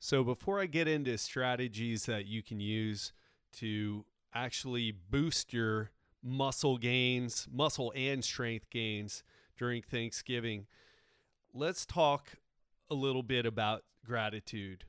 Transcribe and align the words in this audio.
So, 0.00 0.22
before 0.22 0.60
I 0.60 0.66
get 0.66 0.86
into 0.86 1.18
strategies 1.18 2.06
that 2.06 2.26
you 2.26 2.42
can 2.42 2.60
use 2.60 3.12
to 3.54 4.04
actually 4.32 4.92
boost 4.92 5.52
your 5.52 5.90
muscle 6.22 6.78
gains, 6.78 7.48
muscle 7.50 7.92
and 7.96 8.24
strength 8.24 8.70
gains 8.70 9.24
during 9.56 9.82
Thanksgiving, 9.82 10.66
let's 11.52 11.84
talk 11.84 12.36
a 12.88 12.94
little 12.94 13.24
bit 13.24 13.44
about 13.44 13.82
gratitude. 14.04 14.84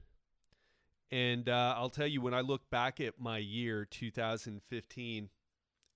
And 1.11 1.49
uh, 1.49 1.73
I'll 1.75 1.89
tell 1.89 2.07
you, 2.07 2.21
when 2.21 2.35
I 2.35 2.41
look 2.41 2.69
back 2.69 3.01
at 3.01 3.19
my 3.19 3.39
year 3.39 3.85
2015 3.85 5.29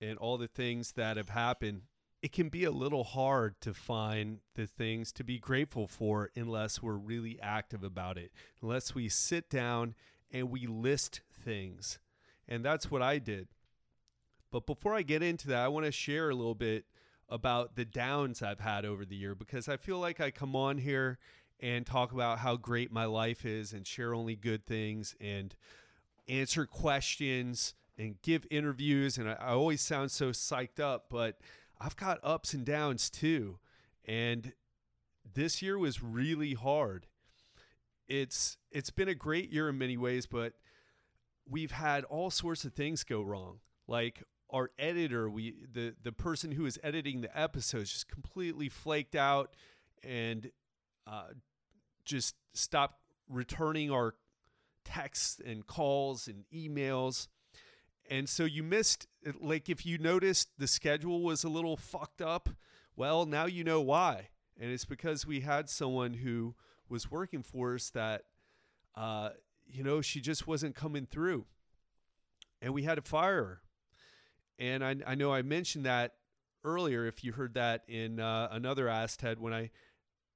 and 0.00 0.18
all 0.18 0.38
the 0.38 0.48
things 0.48 0.92
that 0.92 1.16
have 1.16 1.28
happened, 1.28 1.82
it 2.24 2.32
can 2.32 2.48
be 2.48 2.64
a 2.64 2.70
little 2.70 3.04
hard 3.04 3.60
to 3.60 3.74
find 3.74 4.38
the 4.54 4.66
things 4.66 5.12
to 5.12 5.22
be 5.22 5.38
grateful 5.38 5.86
for 5.86 6.30
unless 6.34 6.82
we're 6.82 6.94
really 6.94 7.38
active 7.42 7.84
about 7.84 8.16
it, 8.16 8.32
unless 8.62 8.94
we 8.94 9.10
sit 9.10 9.50
down 9.50 9.94
and 10.32 10.50
we 10.50 10.66
list 10.66 11.20
things. 11.30 11.98
And 12.48 12.64
that's 12.64 12.90
what 12.90 13.02
I 13.02 13.18
did. 13.18 13.48
But 14.50 14.64
before 14.64 14.94
I 14.94 15.02
get 15.02 15.22
into 15.22 15.48
that, 15.48 15.66
I 15.66 15.68
want 15.68 15.84
to 15.84 15.92
share 15.92 16.30
a 16.30 16.34
little 16.34 16.54
bit 16.54 16.86
about 17.28 17.76
the 17.76 17.84
downs 17.84 18.40
I've 18.40 18.60
had 18.60 18.86
over 18.86 19.04
the 19.04 19.16
year 19.16 19.34
because 19.34 19.68
I 19.68 19.76
feel 19.76 19.98
like 19.98 20.18
I 20.18 20.30
come 20.30 20.56
on 20.56 20.78
here 20.78 21.18
and 21.60 21.84
talk 21.84 22.10
about 22.10 22.38
how 22.38 22.56
great 22.56 22.90
my 22.90 23.04
life 23.04 23.44
is 23.44 23.74
and 23.74 23.86
share 23.86 24.14
only 24.14 24.34
good 24.34 24.64
things 24.64 25.14
and 25.20 25.54
answer 26.26 26.64
questions 26.64 27.74
and 27.98 28.16
give 28.22 28.46
interviews. 28.50 29.18
And 29.18 29.28
I, 29.28 29.34
I 29.34 29.48
always 29.50 29.82
sound 29.82 30.10
so 30.10 30.30
psyched 30.30 30.80
up, 30.80 31.04
but 31.10 31.36
I've 31.80 31.96
got 31.96 32.18
ups 32.22 32.54
and 32.54 32.64
downs 32.64 33.10
too. 33.10 33.58
And 34.04 34.52
this 35.32 35.62
year 35.62 35.78
was 35.78 36.02
really 36.02 36.54
hard. 36.54 37.06
It's 38.06 38.58
it's 38.70 38.90
been 38.90 39.08
a 39.08 39.14
great 39.14 39.50
year 39.50 39.68
in 39.68 39.78
many 39.78 39.96
ways, 39.96 40.26
but 40.26 40.54
we've 41.48 41.72
had 41.72 42.04
all 42.04 42.30
sorts 42.30 42.64
of 42.64 42.74
things 42.74 43.04
go 43.04 43.22
wrong. 43.22 43.60
Like 43.88 44.22
our 44.50 44.70
editor, 44.78 45.28
we 45.30 45.54
the 45.72 45.94
the 46.02 46.12
person 46.12 46.52
who 46.52 46.66
is 46.66 46.78
editing 46.82 47.22
the 47.22 47.38
episodes 47.38 47.92
just 47.92 48.08
completely 48.08 48.68
flaked 48.68 49.14
out 49.14 49.54
and 50.02 50.50
uh, 51.06 51.28
just 52.04 52.36
stopped 52.52 53.00
returning 53.28 53.90
our 53.90 54.14
texts 54.84 55.40
and 55.44 55.66
calls 55.66 56.28
and 56.28 56.44
emails. 56.54 57.28
And 58.10 58.28
so 58.28 58.44
you 58.44 58.62
missed, 58.62 59.06
like, 59.40 59.68
if 59.68 59.86
you 59.86 59.98
noticed 59.98 60.50
the 60.58 60.66
schedule 60.66 61.22
was 61.22 61.42
a 61.44 61.48
little 61.48 61.76
fucked 61.76 62.20
up, 62.20 62.50
well, 62.96 63.26
now 63.26 63.46
you 63.46 63.64
know 63.64 63.80
why. 63.80 64.28
And 64.60 64.70
it's 64.70 64.84
because 64.84 65.26
we 65.26 65.40
had 65.40 65.68
someone 65.68 66.14
who 66.14 66.54
was 66.88 67.10
working 67.10 67.42
for 67.42 67.74
us 67.74 67.90
that, 67.90 68.24
uh, 68.94 69.30
you 69.66 69.82
know, 69.82 70.00
she 70.00 70.20
just 70.20 70.46
wasn't 70.46 70.74
coming 70.74 71.06
through. 71.06 71.46
And 72.60 72.72
we 72.72 72.82
had 72.82 72.96
to 72.96 73.02
fire 73.02 73.44
her. 73.44 73.60
And 74.58 74.84
I, 74.84 74.96
I 75.06 75.14
know 75.14 75.32
I 75.32 75.42
mentioned 75.42 75.86
that 75.86 76.12
earlier, 76.62 77.06
if 77.06 77.24
you 77.24 77.32
heard 77.32 77.54
that 77.54 77.82
in 77.88 78.20
uh, 78.20 78.48
another 78.50 78.88
Ted 79.18 79.40
when 79.40 79.52
I 79.52 79.70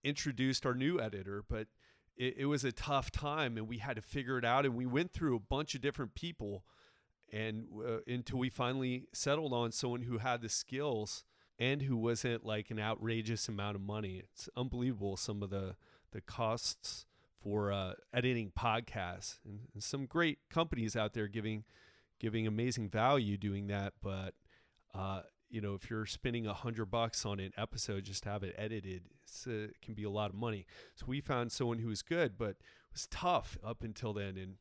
introduced 0.03 0.67
our 0.67 0.75
new 0.75 1.01
editor, 1.01 1.45
but 1.49 1.69
it, 2.17 2.39
it 2.39 2.47
was 2.47 2.65
a 2.65 2.73
tough 2.73 3.11
time 3.11 3.57
and 3.57 3.69
we 3.69 3.79
had 3.79 3.97
to 3.97 4.03
figure 4.03 4.39
it 4.39 4.45
out. 4.45 4.65
And 4.65 4.75
we 4.75 4.87
went 4.87 5.13
through 5.13 5.37
a 5.37 5.41
bunch 5.41 5.75
of 5.75 5.81
different 5.81 6.15
people 6.15 6.65
and 7.33 7.67
uh, 7.87 7.99
until 8.07 8.39
we 8.39 8.49
finally 8.49 9.07
settled 9.13 9.53
on 9.53 9.73
someone 9.73 10.03
who 10.03 10.19
had 10.19 10.41
the 10.41 10.49
skills 10.49 11.25
and 11.59 11.83
who 11.83 11.97
wasn't 11.97 12.45
like 12.45 12.71
an 12.71 12.79
outrageous 12.79 13.49
amount 13.49 13.77
of 13.77 13.83
money. 13.83 14.23
It's 14.33 14.49
unbelievable 14.57 15.17
some 15.17 15.43
of 15.43 15.51
the 15.51 15.77
the 16.13 16.21
costs 16.21 17.07
for 17.43 17.71
uh, 17.71 17.93
editing 18.13 18.51
podcasts 18.59 19.39
and, 19.45 19.61
and, 19.75 19.83
some 19.83 20.07
great 20.07 20.39
companies 20.49 20.97
out 20.97 21.13
there 21.13 21.29
giving 21.29 21.65
giving 22.19 22.47
amazing 22.47 22.89
value 22.89 23.37
doing 23.37 23.67
that. 23.69 23.93
But 24.03 24.35
uh, 24.95 25.23
you 25.51 25.61
know, 25.61 25.75
if 25.75 25.91
you're 25.91 26.07
spending 26.07 26.47
a 26.47 26.55
hundred 26.55 26.87
bucks 26.87 27.25
on 27.27 27.41
an 27.41 27.53
episode 27.57 28.05
just 28.05 28.23
to 28.25 28.31
have 28.31 28.43
it 28.43 28.55
edited, 28.59 29.03
uh, 29.47 29.51
it 29.51 29.81
can 29.83 29.95
be 29.95 30.05
a 30.05 30.11
lot 30.11 30.31
of 30.31 30.37
money. 30.37 30.67
So 30.95 31.07
we 31.07 31.21
found 31.21 31.53
someone 31.53 31.79
who 31.79 31.89
was 31.89 32.03
good, 32.03 32.39
but 32.39 32.51
it 32.51 32.57
was 32.93 33.07
tough 33.11 33.59
up 33.65 33.83
until 33.83 34.13
then. 34.13 34.37
And 34.37 34.55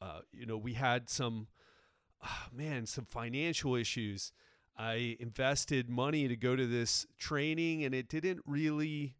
uh, 0.00 0.20
you 0.32 0.46
know, 0.46 0.56
we 0.56 0.74
had 0.74 1.08
some 1.08 1.48
oh, 2.24 2.46
man, 2.52 2.86
some 2.86 3.04
financial 3.04 3.74
issues. 3.74 4.32
I 4.76 5.16
invested 5.20 5.88
money 5.88 6.28
to 6.28 6.36
go 6.36 6.56
to 6.56 6.66
this 6.66 7.06
training 7.18 7.84
and 7.84 7.94
it 7.94 8.08
didn't 8.08 8.40
really 8.46 9.16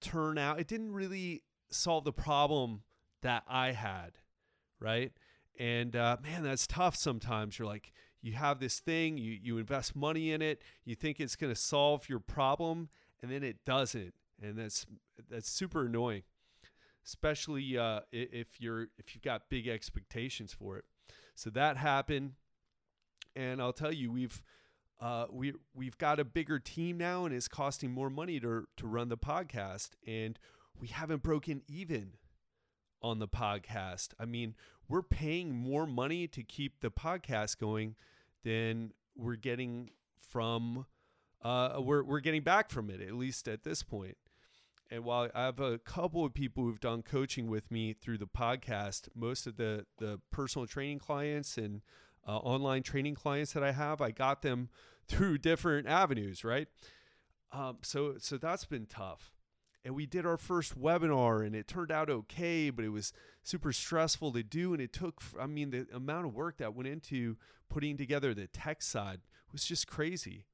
turn 0.00 0.38
out, 0.38 0.60
it 0.60 0.68
didn't 0.68 0.92
really 0.92 1.42
solve 1.70 2.04
the 2.04 2.12
problem 2.12 2.82
that 3.22 3.42
I 3.48 3.72
had, 3.72 4.18
right? 4.78 5.12
And 5.58 5.96
uh, 5.96 6.18
man, 6.22 6.42
that's 6.42 6.66
tough 6.66 6.96
sometimes. 6.96 7.58
You're 7.58 7.66
like, 7.66 7.92
you 8.22 8.32
have 8.32 8.60
this 8.60 8.80
thing, 8.80 9.18
you, 9.18 9.38
you 9.42 9.58
invest 9.58 9.94
money 9.94 10.32
in 10.32 10.40
it, 10.42 10.62
you 10.84 10.94
think 10.94 11.20
it's 11.20 11.36
going 11.36 11.52
to 11.52 11.60
solve 11.60 12.08
your 12.08 12.20
problem, 12.20 12.88
and 13.20 13.30
then 13.30 13.42
it 13.42 13.64
doesn't. 13.64 14.14
And 14.42 14.58
that's 14.58 14.86
that's 15.30 15.48
super 15.48 15.86
annoying, 15.86 16.22
especially 17.04 17.76
uh, 17.78 18.00
if 18.12 18.60
you're 18.60 18.88
if 18.98 19.14
you've 19.14 19.22
got 19.22 19.48
big 19.48 19.68
expectations 19.68 20.52
for 20.52 20.78
it. 20.78 20.84
So 21.34 21.50
that 21.50 21.76
happened, 21.76 22.32
and 23.34 23.60
I'll 23.60 23.72
tell 23.72 23.92
you, 23.92 24.12
we've 24.12 24.42
uh, 25.00 25.26
we 25.30 25.54
we've 25.74 25.98
got 25.98 26.20
a 26.20 26.24
bigger 26.24 26.58
team 26.58 26.98
now, 26.98 27.24
and 27.24 27.34
it's 27.34 27.48
costing 27.48 27.90
more 27.90 28.10
money 28.10 28.40
to 28.40 28.66
to 28.76 28.86
run 28.86 29.08
the 29.08 29.18
podcast, 29.18 29.90
and 30.06 30.38
we 30.80 30.88
haven't 30.88 31.22
broken 31.22 31.62
even 31.68 32.12
on 33.02 33.18
the 33.18 33.28
podcast. 33.28 34.10
I 34.18 34.24
mean, 34.24 34.54
we're 34.88 35.02
paying 35.02 35.54
more 35.54 35.86
money 35.86 36.26
to 36.28 36.42
keep 36.42 36.80
the 36.80 36.90
podcast 36.90 37.58
going 37.58 37.96
than 38.44 38.92
we're 39.16 39.36
getting 39.36 39.90
from 40.28 40.86
uh, 41.42 41.76
we're 41.80 42.02
we're 42.02 42.20
getting 42.20 42.42
back 42.42 42.70
from 42.70 42.90
it 42.90 43.00
at 43.00 43.14
least 43.14 43.46
at 43.48 43.64
this 43.64 43.82
point. 43.82 44.16
And 44.94 45.04
while 45.04 45.28
I 45.34 45.46
have 45.46 45.58
a 45.58 45.78
couple 45.78 46.24
of 46.24 46.34
people 46.34 46.62
who've 46.62 46.78
done 46.78 47.02
coaching 47.02 47.48
with 47.48 47.68
me 47.68 47.94
through 47.94 48.18
the 48.18 48.28
podcast, 48.28 49.08
most 49.12 49.44
of 49.44 49.56
the 49.56 49.86
the 49.98 50.20
personal 50.30 50.68
training 50.68 51.00
clients 51.00 51.58
and 51.58 51.82
uh, 52.24 52.36
online 52.36 52.84
training 52.84 53.16
clients 53.16 53.54
that 53.54 53.64
I 53.64 53.72
have, 53.72 54.00
I 54.00 54.12
got 54.12 54.42
them 54.42 54.68
through 55.08 55.38
different 55.38 55.88
avenues, 55.88 56.44
right? 56.44 56.68
Um, 57.50 57.78
so 57.82 58.14
so 58.18 58.38
that's 58.38 58.66
been 58.66 58.86
tough. 58.86 59.32
And 59.84 59.96
we 59.96 60.06
did 60.06 60.24
our 60.24 60.36
first 60.36 60.80
webinar, 60.80 61.44
and 61.44 61.56
it 61.56 61.66
turned 61.66 61.90
out 61.90 62.08
okay, 62.08 62.70
but 62.70 62.84
it 62.84 62.90
was 62.90 63.12
super 63.42 63.72
stressful 63.72 64.32
to 64.34 64.44
do, 64.44 64.74
and 64.74 64.80
it 64.80 64.92
took. 64.92 65.20
I 65.40 65.48
mean, 65.48 65.70
the 65.70 65.88
amount 65.92 66.26
of 66.26 66.34
work 66.34 66.58
that 66.58 66.72
went 66.72 66.86
into 66.86 67.36
putting 67.68 67.96
together 67.96 68.32
the 68.32 68.46
tech 68.46 68.80
side 68.80 69.22
was 69.50 69.64
just 69.64 69.88
crazy. 69.88 70.44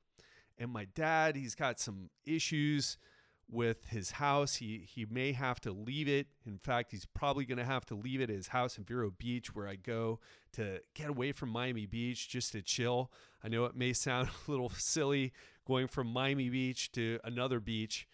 And 0.56 0.70
my 0.70 0.86
dad, 0.86 1.36
he's 1.36 1.54
got 1.54 1.78
some 1.78 2.08
issues 2.24 2.96
with 3.50 3.86
his 3.86 4.12
house. 4.12 4.56
He 4.56 4.86
he 4.86 5.06
may 5.10 5.32
have 5.32 5.60
to 5.60 5.72
leave 5.72 6.08
it. 6.08 6.28
In 6.46 6.58
fact, 6.58 6.92
he's 6.92 7.06
probably 7.06 7.44
going 7.44 7.58
to 7.58 7.64
have 7.64 7.84
to 7.86 7.94
leave 7.94 8.20
it 8.20 8.30
at 8.30 8.36
his 8.36 8.48
house 8.48 8.78
in 8.78 8.84
Vero 8.84 9.10
Beach, 9.10 9.54
where 9.54 9.68
I 9.68 9.76
go 9.76 10.20
to 10.52 10.80
get 10.94 11.08
away 11.08 11.32
from 11.32 11.50
Miami 11.50 11.86
Beach 11.86 12.28
just 12.28 12.52
to 12.52 12.62
chill. 12.62 13.10
I 13.42 13.48
know 13.48 13.64
it 13.64 13.76
may 13.76 13.92
sound 13.92 14.28
a 14.48 14.50
little 14.50 14.70
silly 14.70 15.32
going 15.66 15.88
from 15.88 16.06
Miami 16.08 16.48
Beach 16.48 16.92
to 16.92 17.18
another 17.24 17.60
beach 17.60 18.06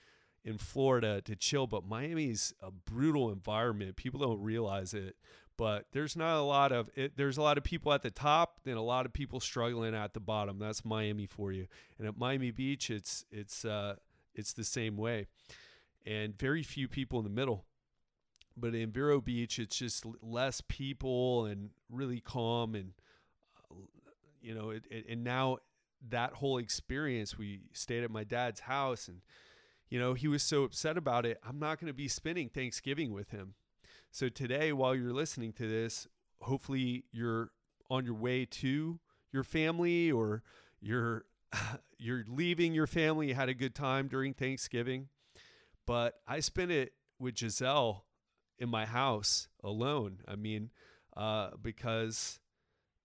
in 0.45 0.59
Florida 0.59 1.21
to 1.23 1.35
chill, 1.35 1.67
but 1.67 1.87
Miami's 1.87 2.55
a 2.63 2.71
brutal 2.71 3.31
environment. 3.31 3.97
People 3.97 4.21
don't 4.21 4.41
realize 4.41 4.95
it, 4.95 5.17
but 5.57 5.87
there's 5.93 6.17
not 6.17 6.37
a 6.37 6.43
lot 6.43 6.71
of 6.71 6.89
it, 6.95 7.17
there's 7.17 7.37
a 7.37 7.43
lot 7.43 7.59
of 7.59 7.65
people 7.65 7.93
at 7.93 8.03
the 8.03 8.11
top 8.11 8.61
and 8.65 8.77
a 8.77 8.83
lot 8.83 9.07
of 9.07 9.13
people 9.13 9.41
struggling 9.41 9.95
at 9.95 10.15
the 10.15 10.21
bottom. 10.21 10.59
That's 10.59 10.85
Miami 10.85 11.27
for 11.27 11.51
you. 11.51 11.67
And 11.99 12.07
at 12.07 12.17
Miami 12.17 12.51
Beach, 12.53 12.91
it's 12.91 13.25
it's 13.31 13.65
uh, 13.65 13.97
it's 14.37 14.53
the 14.53 14.65
same 14.65 14.97
way, 14.97 15.27
and 16.05 16.39
very 16.39 16.63
few 16.63 16.87
people 16.87 17.19
in 17.19 17.25
the 17.25 17.31
middle. 17.31 17.65
But 18.57 18.75
in 18.75 18.91
Vero 18.91 19.21
Beach, 19.21 19.59
it's 19.59 19.77
just 19.77 20.05
less 20.23 20.63
people 20.67 21.45
and 21.47 21.71
really 21.91 22.21
calm, 22.21 22.75
and 22.75 22.93
uh, 23.71 23.75
you 24.41 24.55
know, 24.55 24.71
it, 24.71 24.85
it, 24.91 25.07
and 25.09 25.25
now 25.25 25.59
that 26.09 26.35
whole 26.35 26.59
experience, 26.59 27.37
we 27.37 27.61
stayed 27.73 28.05
at 28.05 28.11
my 28.11 28.25
dad's 28.25 28.61
house, 28.61 29.09
and 29.09 29.21
you 29.89 29.99
know, 29.99 30.15
he 30.15 30.29
was 30.29 30.43
so 30.43 30.65
upset 30.65 30.97
about 30.97 31.27
it. 31.27 31.39
I'm 31.47 31.59
not 31.59 31.81
going 31.81 31.89
to 31.89 31.95
be 31.95 32.09
spending 32.09 32.49
Thanksgiving 32.49 33.13
with 33.13 33.31
him. 33.31 33.55
So 34.11 34.29
today, 34.29 34.73
while 34.73 34.95
you're 34.95 35.13
listening 35.13 35.53
to 35.55 35.69
this, 35.69 36.07
hopefully 36.41 37.05
you're 37.13 37.51
on 37.91 38.05
your 38.05 38.15
way 38.15 38.45
to 38.45 38.99
your 39.33 39.45
family 39.45 40.11
or 40.11 40.43
you're 40.81 41.25
you're 41.99 42.25
leaving 42.29 42.75
your 42.75 42.87
family. 42.87 43.29
You 43.29 43.35
had 43.35 43.49
a 43.49 43.55
good 43.55 43.75
time 43.75 44.09
during 44.09 44.35
Thanksgiving, 44.35 45.09
but 45.87 46.21
I 46.27 46.41
spent 46.41 46.71
it 46.71 46.93
with 47.19 47.35
Gisele 47.35 48.05
in 48.59 48.69
my 48.69 48.87
house 48.87 49.49
alone. 49.63 50.19
I 50.27 50.37
mean, 50.37 50.71
uh, 51.17 51.51
because 51.61 52.41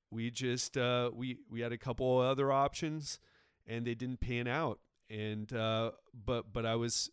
we 0.10 0.30
just 0.30 0.78
uh, 0.78 1.12
we 1.14 1.40
we 1.50 1.62
had 1.62 1.72
a 1.72 1.78
couple 1.78 2.20
other 2.20 2.52
options 2.52 3.20
and 3.66 3.86
they 3.86 3.96
didn't 3.96 4.20
pan 4.20 4.48
out. 4.48 4.80
And 5.10 5.52
uh, 5.54 5.92
but 6.14 6.54
but 6.54 6.66
I 6.66 6.76
was 6.76 7.10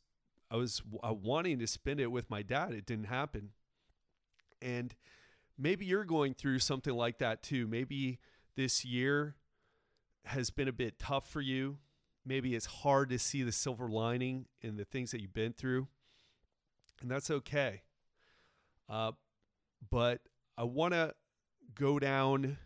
I 0.51 0.57
was 0.57 0.83
uh, 1.03 1.13
wanting 1.13 1.59
to 1.61 1.67
spend 1.67 2.01
it 2.01 2.09
with 2.09 2.31
my 2.31 2.43
dad. 2.43 2.73
It 2.73 2.87
didn't 2.87 3.07
happen. 3.07 3.51
And 4.61 4.95
maybe 5.57 5.87
you're 5.87 6.05
going 6.05 6.35
through 6.35 6.59
something 6.61 6.95
like 6.95 7.19
that 7.19 7.43
too. 7.43 7.67
Maybe 7.67 8.19
this 8.57 8.85
year 8.85 9.37
has 10.29 10.51
been 10.51 10.69
a 10.69 10.73
bit 10.73 10.99
tough 10.99 11.29
for 11.29 11.41
you. 11.41 11.79
Maybe 12.25 12.55
it's 12.55 12.67
hard 12.67 13.11
to 13.11 13.19
see 13.19 13.43
the 13.43 13.53
silver 13.53 13.89
lining 13.89 14.47
in 14.61 14.77
the 14.77 14.85
things 14.85 15.11
that 15.13 15.21
you've 15.21 15.35
been 15.35 15.53
through. 15.53 15.89
And 17.01 17.11
that's 17.11 17.31
okay. 17.31 17.83
Uh, 18.89 19.13
but 19.91 20.21
I 20.57 20.65
want 20.65 20.95
to 20.95 21.15
go 21.75 21.99
down 21.99 22.59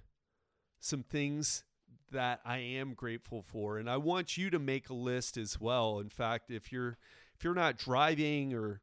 some 0.81 1.03
things 1.03 1.64
that 2.11 2.41
I 2.44 2.59
am 2.59 2.94
grateful 2.94 3.43
for 3.43 3.79
and 3.79 3.88
I 3.88 3.97
want 3.97 4.37
you 4.37 4.50
to 4.50 4.58
make 4.58 4.88
a 4.88 4.94
list 4.94 5.37
as 5.37 5.61
well. 5.61 5.99
In 5.99 6.11
fact, 6.11 6.50
if 6.50 6.73
you're 6.73 6.99
if 7.37 7.44
you're 7.44 7.55
not 7.55 7.79
driving 7.79 8.55
or 8.55 8.81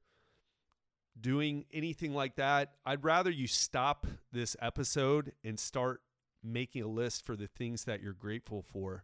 doing 1.19 1.65
anything 1.71 2.13
like 2.13 2.35
that, 2.35 2.73
I'd 2.85 3.03
rather 3.03 3.29
you 3.29 3.47
stop 3.47 4.07
this 4.31 4.55
episode 4.61 5.33
and 5.43 5.59
start 5.59 6.01
making 6.43 6.83
a 6.83 6.87
list 6.87 7.25
for 7.25 7.35
the 7.35 7.47
things 7.47 7.85
that 7.85 8.01
you're 8.01 8.13
grateful 8.13 8.61
for. 8.61 9.03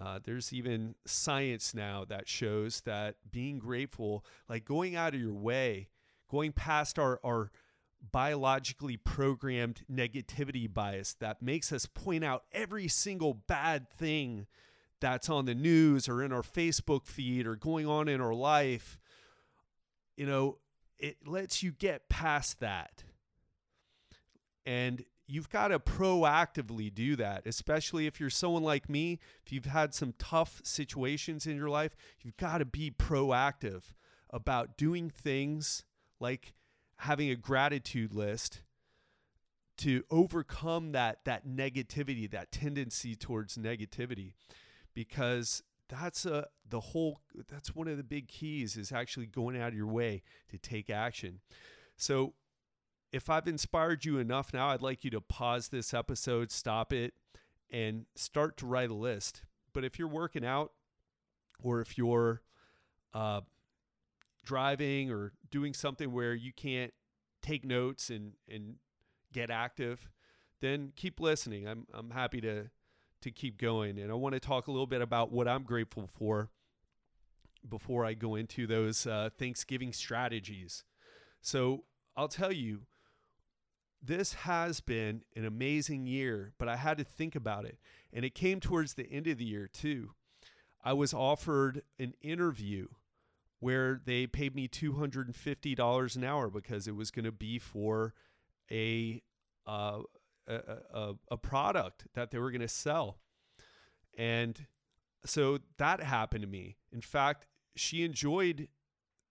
Uh, 0.00 0.20
there's 0.22 0.52
even 0.52 0.94
science 1.04 1.74
now 1.74 2.04
that 2.04 2.28
shows 2.28 2.82
that 2.82 3.16
being 3.30 3.58
grateful, 3.58 4.24
like 4.48 4.64
going 4.64 4.94
out 4.94 5.14
of 5.14 5.20
your 5.20 5.34
way, 5.34 5.88
going 6.30 6.52
past 6.52 6.98
our, 6.98 7.18
our 7.24 7.50
biologically 8.12 8.96
programmed 8.96 9.82
negativity 9.90 10.72
bias 10.72 11.14
that 11.14 11.42
makes 11.42 11.72
us 11.72 11.86
point 11.86 12.24
out 12.24 12.44
every 12.52 12.86
single 12.86 13.34
bad 13.34 13.90
thing 13.90 14.46
that's 15.00 15.28
on 15.28 15.46
the 15.46 15.54
news 15.54 16.08
or 16.08 16.22
in 16.22 16.32
our 16.32 16.42
Facebook 16.42 17.06
feed 17.06 17.46
or 17.46 17.56
going 17.56 17.86
on 17.86 18.08
in 18.08 18.20
our 18.20 18.34
life, 18.34 18.98
you 20.16 20.26
know, 20.26 20.58
it 20.98 21.16
lets 21.26 21.62
you 21.62 21.72
get 21.72 22.08
past 22.08 22.60
that. 22.60 23.04
And 24.66 25.04
you've 25.28 25.50
got 25.50 25.68
to 25.68 25.78
proactively 25.78 26.92
do 26.92 27.14
that, 27.16 27.46
especially 27.46 28.06
if 28.06 28.18
you're 28.18 28.30
someone 28.30 28.62
like 28.62 28.88
me. 28.88 29.20
If 29.44 29.52
you've 29.52 29.66
had 29.66 29.94
some 29.94 30.14
tough 30.18 30.60
situations 30.64 31.46
in 31.46 31.56
your 31.56 31.68
life, 31.68 31.94
you've 32.22 32.38
got 32.38 32.58
to 32.58 32.64
be 32.64 32.90
proactive 32.90 33.92
about 34.30 34.76
doing 34.76 35.10
things 35.10 35.84
like 36.18 36.54
having 36.96 37.30
a 37.30 37.36
gratitude 37.36 38.14
list 38.14 38.62
to 39.76 40.02
overcome 40.10 40.92
that 40.92 41.24
that 41.24 41.46
negativity, 41.46 42.28
that 42.28 42.50
tendency 42.50 43.14
towards 43.14 43.56
negativity 43.56 44.32
because 44.94 45.62
that's 45.88 46.26
a 46.26 46.46
the 46.68 46.80
whole 46.80 47.20
that's 47.48 47.74
one 47.74 47.86
of 47.86 47.96
the 47.96 48.02
big 48.02 48.28
keys 48.28 48.76
is 48.76 48.90
actually 48.90 49.26
going 49.26 49.60
out 49.60 49.68
of 49.68 49.74
your 49.74 49.86
way 49.86 50.22
to 50.50 50.58
take 50.58 50.90
action. 50.90 51.40
So 51.96 52.34
if 53.12 53.30
I've 53.30 53.48
inspired 53.48 54.04
you 54.04 54.18
enough 54.18 54.52
now, 54.52 54.68
I'd 54.68 54.82
like 54.82 55.04
you 55.04 55.10
to 55.12 55.20
pause 55.20 55.68
this 55.68 55.94
episode, 55.94 56.50
stop 56.50 56.92
it, 56.92 57.14
and 57.70 58.06
start 58.14 58.56
to 58.58 58.66
write 58.66 58.90
a 58.90 58.94
list. 58.94 59.42
But 59.72 59.84
if 59.84 59.98
you're 59.98 60.08
working 60.08 60.44
out, 60.44 60.72
or 61.62 61.80
if 61.80 61.98
you're 61.98 62.42
uh, 63.14 63.40
driving 64.44 65.10
or 65.10 65.32
doing 65.50 65.74
something 65.74 66.12
where 66.12 66.34
you 66.34 66.52
can't 66.52 66.92
take 67.42 67.64
notes 67.64 68.10
and 68.10 68.32
and 68.48 68.76
get 69.32 69.50
active, 69.50 70.08
then 70.60 70.92
keep 70.96 71.20
listening. 71.20 71.66
I'm 71.66 71.86
I'm 71.92 72.10
happy 72.10 72.40
to 72.42 72.70
to 73.20 73.30
keep 73.30 73.58
going, 73.58 73.98
and 73.98 74.10
I 74.10 74.14
want 74.14 74.34
to 74.34 74.40
talk 74.40 74.68
a 74.68 74.70
little 74.70 74.86
bit 74.86 75.02
about 75.02 75.32
what 75.32 75.48
I'm 75.48 75.64
grateful 75.64 76.06
for 76.06 76.50
before 77.68 78.04
I 78.04 78.14
go 78.14 78.36
into 78.36 78.66
those 78.66 79.06
uh, 79.06 79.30
Thanksgiving 79.36 79.92
strategies. 79.92 80.84
So 81.40 81.84
I'll 82.16 82.28
tell 82.28 82.52
you 82.52 82.82
this 84.02 84.34
has 84.34 84.80
been 84.80 85.22
an 85.34 85.44
amazing 85.44 86.06
year, 86.06 86.52
but 86.58 86.68
I 86.68 86.76
had 86.76 86.98
to 86.98 87.04
think 87.04 87.34
about 87.34 87.64
it. 87.64 87.78
And 88.12 88.24
it 88.24 88.34
came 88.34 88.60
towards 88.60 88.94
the 88.94 89.10
end 89.10 89.26
of 89.26 89.38
the 89.38 89.44
year, 89.44 89.68
too. 89.68 90.12
I 90.82 90.92
was 90.92 91.12
offered 91.12 91.82
an 91.98 92.14
interview 92.22 92.88
where 93.60 94.00
they 94.04 94.26
paid 94.26 94.54
me 94.54 94.68
$250 94.68 96.16
an 96.16 96.24
hour 96.24 96.48
because 96.48 96.86
it 96.86 96.94
was 96.94 97.10
going 97.10 97.24
to 97.24 97.32
be 97.32 97.58
for 97.58 98.14
a, 98.70 99.20
uh, 99.66 100.00
a, 100.46 100.54
a, 100.94 101.14
a 101.32 101.36
product 101.36 102.06
that 102.14 102.30
they 102.30 102.38
were 102.38 102.50
going 102.50 102.60
to 102.60 102.68
sell. 102.68 103.18
And 104.16 104.66
so 105.24 105.58
that 105.78 106.02
happened 106.02 106.42
to 106.42 106.48
me. 106.48 106.76
In 106.92 107.00
fact, 107.00 107.46
she 107.74 108.04
enjoyed 108.04 108.68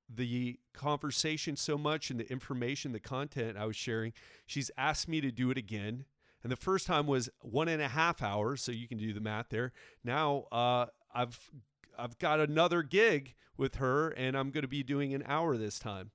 the 0.09 0.59
conversation 0.73 1.55
so 1.55 1.77
much 1.77 2.09
and 2.09 2.19
the 2.19 2.31
information, 2.31 2.91
the 2.91 2.99
content 2.99 3.57
I 3.57 3.65
was 3.65 3.75
sharing, 3.75 4.13
she's 4.45 4.71
asked 4.77 5.07
me 5.07 5.21
to 5.21 5.31
do 5.31 5.51
it 5.51 5.57
again. 5.57 6.05
And 6.43 6.51
the 6.51 6.55
first 6.55 6.87
time 6.87 7.07
was 7.07 7.29
one 7.41 7.67
and 7.67 7.81
a 7.81 7.89
half 7.89 8.21
hours, 8.21 8.61
so 8.61 8.71
you 8.71 8.87
can 8.87 8.97
do 8.97 9.11
the 9.11 9.19
math 9.19 9.47
there. 9.49 9.73
Now 10.03 10.45
uh, 10.51 10.85
I've 11.13 11.51
I've 11.97 12.17
got 12.19 12.39
another 12.39 12.83
gig 12.83 13.33
with 13.57 13.75
her, 13.75 14.09
and 14.09 14.37
I'm 14.37 14.51
going 14.51 14.61
to 14.61 14.67
be 14.67 14.83
doing 14.83 15.13
an 15.13 15.23
hour 15.25 15.57
this 15.57 15.79
time, 15.79 16.11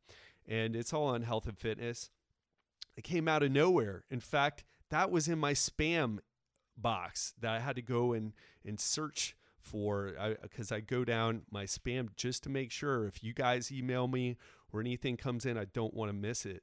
and 0.46 0.76
it's 0.76 0.92
all 0.92 1.08
on 1.08 1.22
health 1.22 1.46
and 1.46 1.58
fitness. 1.58 2.10
It 2.96 3.04
came 3.04 3.26
out 3.26 3.42
of 3.42 3.50
nowhere. 3.50 4.04
In 4.10 4.20
fact, 4.20 4.64
that 4.90 5.10
was 5.10 5.26
in 5.26 5.38
my 5.38 5.54
spam 5.54 6.18
box 6.76 7.34
that 7.40 7.52
I 7.52 7.60
had 7.60 7.76
to 7.76 7.82
go 7.82 8.12
and 8.12 8.32
and 8.64 8.78
search 8.78 9.36
for 9.62 10.12
because 10.42 10.72
I, 10.72 10.76
I, 10.76 10.80
go 10.80 11.04
down 11.04 11.42
my 11.50 11.64
spam 11.64 12.08
just 12.16 12.42
to 12.44 12.50
make 12.50 12.70
sure 12.70 13.06
if 13.06 13.22
you 13.22 13.32
guys 13.32 13.72
email 13.72 14.08
me 14.08 14.36
or 14.72 14.80
anything 14.80 15.16
comes 15.16 15.46
in, 15.46 15.56
I 15.56 15.66
don't 15.66 15.94
want 15.94 16.10
to 16.10 16.12
miss 16.12 16.44
it. 16.44 16.62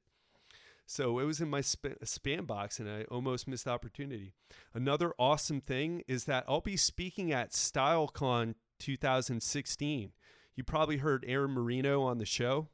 So 0.86 1.20
it 1.20 1.26
was 1.26 1.40
in 1.40 1.50
my 1.50 1.62
sp- 1.62 2.02
spam 2.04 2.48
box 2.48 2.80
and 2.80 2.90
I 2.90 3.04
almost 3.12 3.48
missed 3.48 3.66
the 3.66 3.72
opportunity. 3.72 4.34
Another 4.74 5.14
awesome 5.20 5.62
thing 5.62 6.04
is 6.08 6.26
that 6.26 6.46
I'll 6.48 6.62
be 6.62 6.78
speaking 6.78 7.32
at 7.32 7.52
StyleCon 7.52 8.56
2016. 8.80 10.12
You 10.56 10.64
probably 10.64 10.98
heard 10.98 11.24
Aaron 11.28 11.52
Marino 11.52 12.02
on 12.02 12.18
the 12.18 12.26
show 12.26 12.70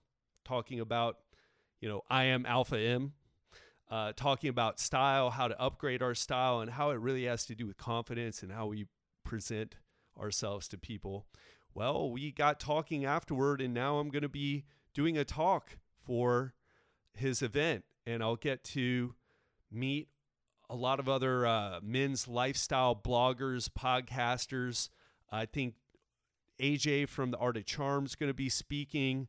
talking 0.45 0.79
about, 0.79 1.17
you 1.81 1.89
know, 1.89 2.03
I 2.09 2.25
am 2.25 2.45
Alpha 2.45 2.79
M, 2.79 3.13
uh, 3.91 4.13
talking 4.15 4.49
about 4.49 4.79
style, 4.79 5.29
how 5.29 5.49
to 5.49 5.59
upgrade 5.59 6.01
our 6.01 6.15
style, 6.15 6.61
and 6.61 6.71
how 6.71 6.91
it 6.91 6.99
really 6.99 7.25
has 7.25 7.45
to 7.47 7.55
do 7.55 7.67
with 7.67 7.77
confidence 7.77 8.41
and 8.41 8.51
how 8.51 8.67
we 8.67 8.87
present 9.25 9.75
ourselves 10.19 10.67
to 10.69 10.77
people. 10.77 11.25
Well, 11.73 12.09
we 12.09 12.31
got 12.31 12.59
talking 12.59 13.05
afterward, 13.05 13.61
and 13.61 13.73
now 13.73 13.97
I'm 13.97 14.09
going 14.09 14.23
to 14.23 14.29
be 14.29 14.63
doing 14.93 15.17
a 15.17 15.25
talk 15.25 15.77
for 16.05 16.53
his 17.13 17.41
event, 17.41 17.83
and 18.05 18.23
I'll 18.23 18.37
get 18.37 18.63
to 18.65 19.15
meet 19.71 20.07
a 20.69 20.75
lot 20.75 20.99
of 20.99 21.09
other 21.09 21.45
uh, 21.45 21.79
men's 21.83 22.27
lifestyle 22.27 22.95
bloggers, 22.95 23.69
podcasters. 23.69 24.89
I 25.31 25.45
think 25.45 25.75
AJ 26.59 27.09
from 27.09 27.31
the 27.31 27.37
Art 27.37 27.57
of 27.57 27.65
Charm 27.65 28.05
is 28.05 28.15
going 28.15 28.29
to 28.29 28.33
be 28.33 28.49
speaking. 28.49 29.27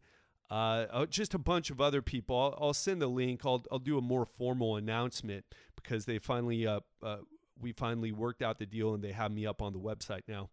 Uh, 0.48 0.86
uh, 0.92 1.06
just 1.06 1.34
a 1.34 1.38
bunch 1.38 1.70
of 1.70 1.80
other 1.80 2.00
people. 2.00 2.36
I'll, 2.38 2.66
I'll, 2.68 2.74
send 2.74 3.02
the 3.02 3.08
link. 3.08 3.40
I'll, 3.44 3.64
I'll 3.72 3.80
do 3.80 3.98
a 3.98 4.02
more 4.02 4.24
formal 4.24 4.76
announcement 4.76 5.44
because 5.74 6.04
they 6.04 6.20
finally 6.20 6.66
uh, 6.66 6.80
uh, 7.02 7.18
we 7.60 7.72
finally 7.72 8.12
worked 8.12 8.42
out 8.42 8.58
the 8.58 8.66
deal 8.66 8.94
and 8.94 9.02
they 9.02 9.12
have 9.12 9.32
me 9.32 9.46
up 9.46 9.60
on 9.60 9.72
the 9.72 9.80
website 9.80 10.22
now 10.28 10.50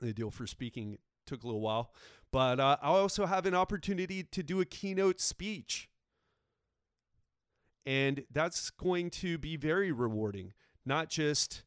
the 0.00 0.12
deal 0.12 0.30
for 0.30 0.46
speaking 0.46 0.98
took 1.26 1.42
a 1.42 1.46
little 1.46 1.60
while. 1.60 1.92
But 2.32 2.60
uh, 2.60 2.76
I 2.82 2.88
also 2.88 3.26
have 3.26 3.46
an 3.46 3.54
opportunity 3.54 4.22
to 4.22 4.42
do 4.42 4.60
a 4.60 4.64
keynote 4.64 5.20
speech. 5.20 5.88
And 7.86 8.24
that's 8.30 8.70
going 8.70 9.10
to 9.10 9.38
be 9.38 9.56
very 9.56 9.90
rewarding, 9.90 10.52
not 10.84 11.08
just 11.08 11.62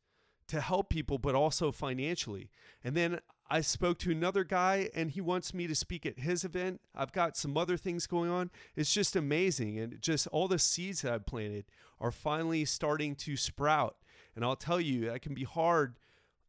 to 0.47 0.61
help 0.61 0.89
people, 0.89 1.17
but 1.17 1.35
also 1.35 1.71
financially. 1.71 2.49
And 2.83 2.95
then 2.95 3.19
I 3.49 3.61
spoke 3.61 3.99
to 3.99 4.11
another 4.11 4.43
guy 4.43 4.89
and 4.95 5.11
he 5.11 5.21
wants 5.21 5.53
me 5.53 5.67
to 5.67 5.75
speak 5.75 6.05
at 6.05 6.19
his 6.19 6.43
event. 6.43 6.81
I've 6.95 7.11
got 7.11 7.35
some 7.35 7.57
other 7.57 7.77
things 7.77 8.07
going 8.07 8.29
on. 8.29 8.51
It's 8.75 8.93
just 8.93 9.15
amazing. 9.15 9.79
And 9.79 10.01
just 10.01 10.27
all 10.27 10.47
the 10.47 10.59
seeds 10.59 11.01
that 11.01 11.13
I've 11.13 11.25
planted 11.25 11.65
are 11.99 12.11
finally 12.11 12.65
starting 12.65 13.15
to 13.15 13.35
sprout. 13.35 13.97
And 14.35 14.43
I'll 14.45 14.55
tell 14.55 14.81
you, 14.81 15.05
that 15.05 15.21
can 15.21 15.33
be 15.33 15.43
hard 15.43 15.97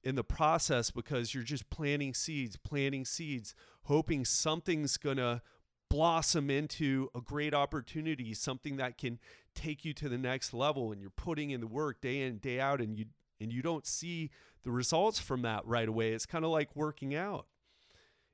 in 0.04 0.14
the 0.14 0.23
process 0.23 0.90
because 0.90 1.34
you're 1.34 1.42
just 1.42 1.70
planting 1.70 2.12
seeds, 2.14 2.56
planting 2.56 3.04
seeds, 3.04 3.54
hoping 3.84 4.25
something's 4.25 4.96
going 4.99 5.16
to 5.16 5.40
blossom 5.88 6.50
into 6.50 7.08
a 7.14 7.20
great 7.20 7.54
opportunity, 7.54 8.34
something 8.34 8.76
that 8.76 8.99
can 8.99 9.18
take 9.54 9.84
you 9.84 9.94
to 9.94 10.08
the 10.08 10.18
next 10.18 10.52
level 10.52 10.92
and 10.92 11.00
you're 11.00 11.11
putting 11.11 11.50
in 11.50 11.61
the 11.61 11.66
work 11.66 12.00
day 12.00 12.20
in 12.23 12.38
day 12.38 12.61
out 12.61 12.80
and 12.80 12.99
you 12.99 13.06
and 13.40 13.52
you 13.52 13.62
don't 13.62 13.87
see 13.87 14.30
the 14.62 14.70
results 14.70 15.18
from 15.18 15.42
that 15.42 15.66
right 15.66 15.88
away. 15.88 16.12
It's 16.12 16.26
kind 16.26 16.44
of 16.44 16.50
like 16.50 16.75
working 16.75 17.14
out. 17.14 17.46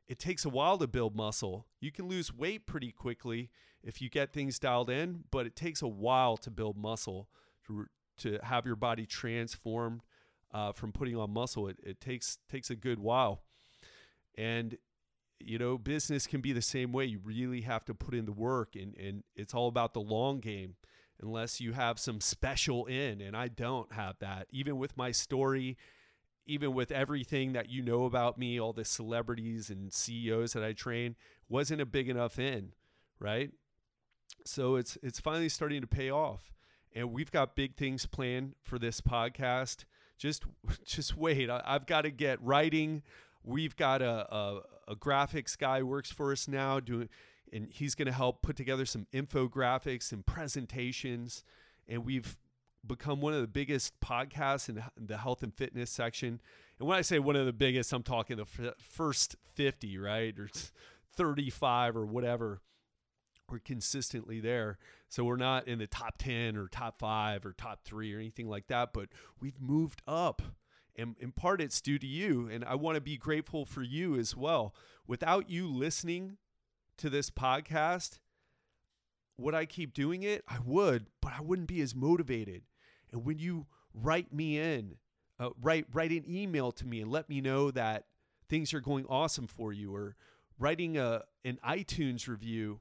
It 0.09 0.19
takes 0.19 0.45
a 0.45 0.49
while 0.49 0.79
to 0.79 0.87
build 0.87 1.15
muscle. 1.15 1.67
You 1.81 1.93
can 1.93 2.09
lose 2.09 2.35
weight 2.35 2.67
pretty 2.67 2.93
quickly 2.93 3.50
if 3.83 4.03
you 4.03 4.11
get 4.11 4.33
things 4.33 4.59
dialed 4.59 4.91
in, 4.91 5.25
but 5.31 5.47
it 5.47 5.57
takes 5.57 5.83
a 5.83 5.89
while 5.89 6.37
to 6.39 6.50
build 6.50 6.77
muscle 6.77 7.29
to 7.67 7.87
to 8.19 8.39
have 8.43 8.67
your 8.67 8.77
body 8.77 9.07
transformed 9.07 10.03
uh, 10.52 10.73
from 10.73 10.92
putting 10.92 11.16
on 11.16 11.30
muscle. 11.30 11.69
It, 11.69 11.78
it 11.83 12.00
takes 12.00 12.38
takes 12.50 12.71
a 12.71 12.76
good 12.76 12.99
while, 12.99 13.42
and 14.37 14.76
you 15.38 15.59
know 15.59 15.78
business 15.78 16.26
can 16.26 16.40
be 16.40 16.52
the 16.52 16.62
same 16.62 16.92
way. 16.92 17.04
You 17.07 17.21
really 17.23 17.62
have 17.62 17.85
to 17.87 17.95
put 17.95 18.14
in 18.14 18.26
the 18.26 18.33
work, 18.33 18.75
and 18.76 18.95
and 18.97 19.25
it's 19.37 19.54
all 19.54 19.69
about 19.69 19.95
the 19.95 20.00
long 20.00 20.40
game. 20.40 20.76
unless 21.23 21.61
you 21.61 21.73
have 21.73 21.99
some 21.99 22.21
special 22.21 22.87
in. 22.87 23.21
And 23.21 23.37
I 23.37 23.49
don't 23.49 23.92
have 23.92 24.19
that. 24.21 24.47
Even 24.50 24.78
with 24.78 24.97
my 24.97 25.12
story, 25.12 25.76
even 26.47 26.75
with 26.75 26.90
everything 26.90 27.52
that 27.52 27.69
you 27.71 27.83
know 27.83 28.04
about 28.04 28.38
me, 28.38 28.59
all 28.61 28.73
the 28.73 28.85
celebrities 28.85 29.71
and 29.71 29.92
CEOs 29.92 30.52
that 30.54 30.64
I 30.64 30.73
train, 30.73 31.16
wasn't 31.49 31.80
a 31.80 31.87
big 31.87 32.09
enough 32.09 32.38
in, 32.38 32.73
right? 33.19 33.50
So 34.45 34.76
it's 34.76 34.97
it's 35.02 35.21
finally 35.21 35.49
starting 35.49 35.80
to 35.83 35.87
pay 35.87 36.11
off. 36.11 36.52
And 36.95 37.12
we've 37.12 37.30
got 37.30 37.54
big 37.54 37.76
things 37.76 38.07
planned 38.07 38.54
for 38.62 38.78
this 38.78 39.00
podcast. 39.00 39.85
Just 40.21 40.45
just 40.85 41.17
wait. 41.17 41.50
I, 41.50 41.62
have 41.65 41.87
got 41.87 42.03
to 42.03 42.11
get 42.11 42.41
writing. 42.43 43.03
We've 43.43 43.75
got 43.75 44.03
a, 44.03 44.33
a, 44.33 44.61
a 44.89 44.95
graphics 44.95 45.59
guy 45.59 45.83
works 45.83 46.12
for 46.12 46.31
us 46.31 46.47
now 46.47 46.79
doing 46.79 47.09
and 47.53 47.69
he's 47.73 47.97
going 47.97 48.07
to 48.07 48.12
help 48.12 48.43
put 48.43 48.55
together 48.55 48.85
some 48.85 49.07
infographics 49.12 50.12
and 50.12 50.25
presentations. 50.25 51.43
And 51.89 52.05
we've 52.05 52.37
become 52.87 53.21
one 53.21 53.35
of 53.35 53.41
the 53.41 53.49
biggest 53.49 53.99
podcasts 54.00 54.69
in 54.69 54.83
the 54.97 55.17
health 55.17 55.43
and 55.43 55.53
fitness 55.53 55.91
section. 55.91 56.41
And 56.79 56.89
when 56.89 56.97
i 56.97 57.03
say 57.03 57.19
one 57.19 57.37
of 57.37 57.47
the 57.47 57.53
biggest 57.53 57.93
i'm 57.93 58.03
talking 58.03 58.37
the 58.37 58.43
f- 58.43 58.75
first 58.79 59.37
50 59.55 59.99
right? 59.99 60.39
Or 60.39 60.49
35 61.17 61.97
or 61.97 62.07
whatever. 62.07 62.61
We're 63.50 63.59
consistently 63.59 64.39
there 64.39 64.79
so 65.11 65.25
we're 65.25 65.37
not 65.37 65.69
in 65.69 65.79
the 65.79 65.87
top 65.87 66.17
10 66.17 66.57
or 66.57 66.67
top 66.69 66.99
5 66.99 67.45
or 67.45 67.52
top 67.52 67.85
3 67.85 68.14
or 68.14 68.19
anything 68.19 68.49
like 68.49 68.69
that 68.69 68.95
but 68.95 69.11
we've 69.40 69.61
moved 69.61 70.00
up 70.09 70.40
and 70.97 71.17
in 71.21 71.33
part 71.33 71.61
it's 71.61 71.83
due 71.83 71.99
to 71.99 72.07
you 72.07 72.49
and 72.50 72.64
i 72.64 72.75
want 72.75 72.95
to 72.95 73.00
be 73.02 73.19
grateful 73.19 73.67
for 73.67 73.83
you 73.83 74.17
as 74.17 74.35
well 74.35 74.75
without 75.07 75.50
you 75.50 75.69
listening 75.69 76.38
to 77.00 77.11
this 77.11 77.31
podcast, 77.31 78.19
would 79.38 79.55
I 79.55 79.64
keep 79.64 79.95
doing 79.95 80.23
it? 80.23 80.45
I 80.47 80.59
would, 80.64 81.07
but 81.23 81.33
I 81.33 81.40
wouldn't 81.40 81.69
be 81.69 81.81
as 81.81 81.95
motivated. 81.95 82.62
And 83.11 83.25
when 83.25 83.38
you 83.38 83.67
write 83.95 84.33
me 84.33 84.59
in, 84.59 84.97
uh, 85.38 85.50
write 85.61 85.87
write 85.93 86.11
an 86.11 86.25
email 86.29 86.71
to 86.73 86.87
me 86.87 87.00
and 87.00 87.11
let 87.11 87.29
me 87.29 87.40
know 87.40 87.71
that 87.71 88.05
things 88.49 88.75
are 88.75 88.81
going 88.81 89.07
awesome 89.09 89.47
for 89.47 89.73
you, 89.73 89.95
or 89.95 90.14
writing 90.59 90.99
a 90.99 91.23
an 91.45 91.59
iTunes 91.67 92.29
review, 92.29 92.81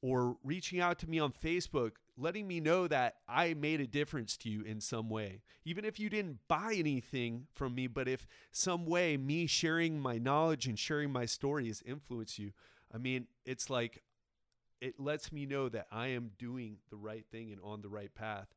or 0.00 0.36
reaching 0.44 0.80
out 0.80 0.98
to 1.00 1.08
me 1.08 1.18
on 1.18 1.32
Facebook, 1.32 1.92
letting 2.16 2.46
me 2.46 2.60
know 2.60 2.86
that 2.86 3.16
I 3.28 3.54
made 3.54 3.80
a 3.80 3.86
difference 3.86 4.36
to 4.38 4.48
you 4.48 4.62
in 4.62 4.80
some 4.80 5.08
way. 5.08 5.42
Even 5.64 5.84
if 5.84 5.98
you 5.98 6.08
didn't 6.08 6.38
buy 6.48 6.74
anything 6.76 7.46
from 7.54 7.74
me, 7.74 7.86
but 7.86 8.08
if 8.08 8.26
some 8.52 8.86
way 8.86 9.16
me 9.16 9.46
sharing 9.46 10.00
my 10.00 10.18
knowledge 10.18 10.66
and 10.66 10.78
sharing 10.78 11.12
my 11.12 11.26
story 11.26 11.66
has 11.66 11.82
influenced 11.84 12.38
you, 12.38 12.52
I 12.92 12.98
mean, 12.98 13.26
it's 13.44 13.68
like 13.68 14.02
it 14.80 15.00
lets 15.00 15.32
me 15.32 15.46
know 15.46 15.68
that 15.68 15.86
I 15.90 16.08
am 16.08 16.30
doing 16.38 16.78
the 16.90 16.96
right 16.96 17.24
thing 17.30 17.50
and 17.52 17.60
on 17.62 17.82
the 17.82 17.88
right 17.88 18.14
path. 18.14 18.48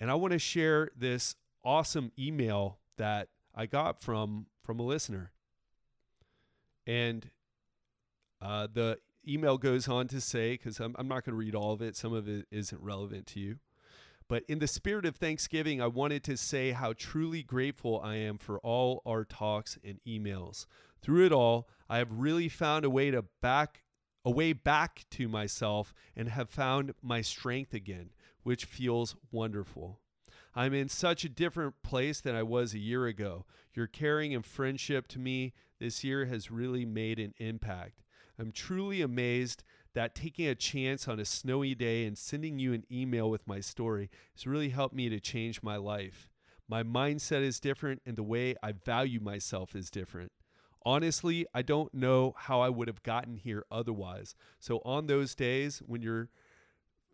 And 0.00 0.10
I 0.10 0.14
want 0.14 0.32
to 0.32 0.38
share 0.38 0.90
this 0.96 1.36
awesome 1.64 2.12
email 2.18 2.78
that 2.96 3.28
I 3.54 3.66
got 3.66 4.00
from 4.00 4.46
from 4.62 4.80
a 4.80 4.82
listener. 4.82 5.32
And 6.86 7.30
uh, 8.40 8.68
the 8.72 8.98
email 9.28 9.58
goes 9.58 9.88
on 9.88 10.08
to 10.08 10.20
say, 10.20 10.52
because 10.52 10.80
I'm, 10.80 10.94
I'm 10.98 11.08
not 11.08 11.24
going 11.24 11.32
to 11.32 11.38
read 11.38 11.54
all 11.54 11.72
of 11.72 11.82
it, 11.82 11.96
some 11.96 12.12
of 12.12 12.28
it 12.28 12.46
isn't 12.50 12.82
relevant 12.82 13.26
to 13.28 13.40
you. 13.40 13.58
But 14.28 14.44
in 14.46 14.58
the 14.58 14.66
spirit 14.66 15.06
of 15.06 15.16
Thanksgiving, 15.16 15.80
I 15.80 15.86
wanted 15.86 16.22
to 16.24 16.36
say 16.36 16.72
how 16.72 16.92
truly 16.92 17.42
grateful 17.42 18.00
I 18.04 18.16
am 18.16 18.36
for 18.36 18.58
all 18.60 19.02
our 19.06 19.24
talks 19.24 19.78
and 19.82 20.00
emails. 20.06 20.66
Through 21.00 21.26
it 21.26 21.32
all, 21.32 21.68
I 21.88 21.98
have 21.98 22.12
really 22.12 22.48
found 22.48 22.84
a 22.84 22.90
way 22.90 23.10
to 23.10 23.24
back 23.40 23.82
a 24.24 24.30
way 24.30 24.52
back 24.52 25.06
to 25.10 25.26
myself 25.26 25.94
and 26.14 26.28
have 26.28 26.50
found 26.50 26.92
my 27.00 27.22
strength 27.22 27.72
again, 27.72 28.10
which 28.42 28.66
feels 28.66 29.16
wonderful. 29.30 30.00
I'm 30.54 30.74
in 30.74 30.88
such 30.88 31.24
a 31.24 31.30
different 31.30 31.82
place 31.82 32.20
than 32.20 32.34
I 32.34 32.42
was 32.42 32.74
a 32.74 32.78
year 32.78 33.06
ago. 33.06 33.46
Your 33.72 33.86
caring 33.86 34.34
and 34.34 34.44
friendship 34.44 35.06
to 35.08 35.18
me 35.18 35.54
this 35.78 36.02
year 36.04 36.26
has 36.26 36.50
really 36.50 36.84
made 36.84 37.18
an 37.18 37.32
impact. 37.38 38.02
I'm 38.38 38.52
truly 38.52 39.02
amazed 39.02 39.64
that 39.94 40.14
taking 40.14 40.46
a 40.46 40.54
chance 40.54 41.08
on 41.08 41.18
a 41.18 41.24
snowy 41.24 41.74
day 41.74 42.06
and 42.06 42.16
sending 42.16 42.58
you 42.58 42.72
an 42.72 42.84
email 42.90 43.28
with 43.28 43.46
my 43.48 43.60
story 43.60 44.10
has 44.34 44.46
really 44.46 44.68
helped 44.68 44.94
me 44.94 45.08
to 45.08 45.18
change 45.18 45.62
my 45.62 45.76
life. 45.76 46.30
My 46.68 46.82
mindset 46.82 47.42
is 47.42 47.58
different 47.58 48.02
and 48.06 48.16
the 48.16 48.22
way 48.22 48.54
I 48.62 48.72
value 48.72 49.20
myself 49.20 49.74
is 49.74 49.90
different. 49.90 50.32
Honestly, 50.84 51.46
I 51.52 51.62
don't 51.62 51.92
know 51.92 52.34
how 52.36 52.60
I 52.60 52.68
would 52.68 52.86
have 52.86 53.02
gotten 53.02 53.36
here 53.36 53.64
otherwise. 53.70 54.34
So 54.60 54.80
on 54.84 55.06
those 55.06 55.34
days 55.34 55.82
when 55.84 56.02
you're 56.02 56.28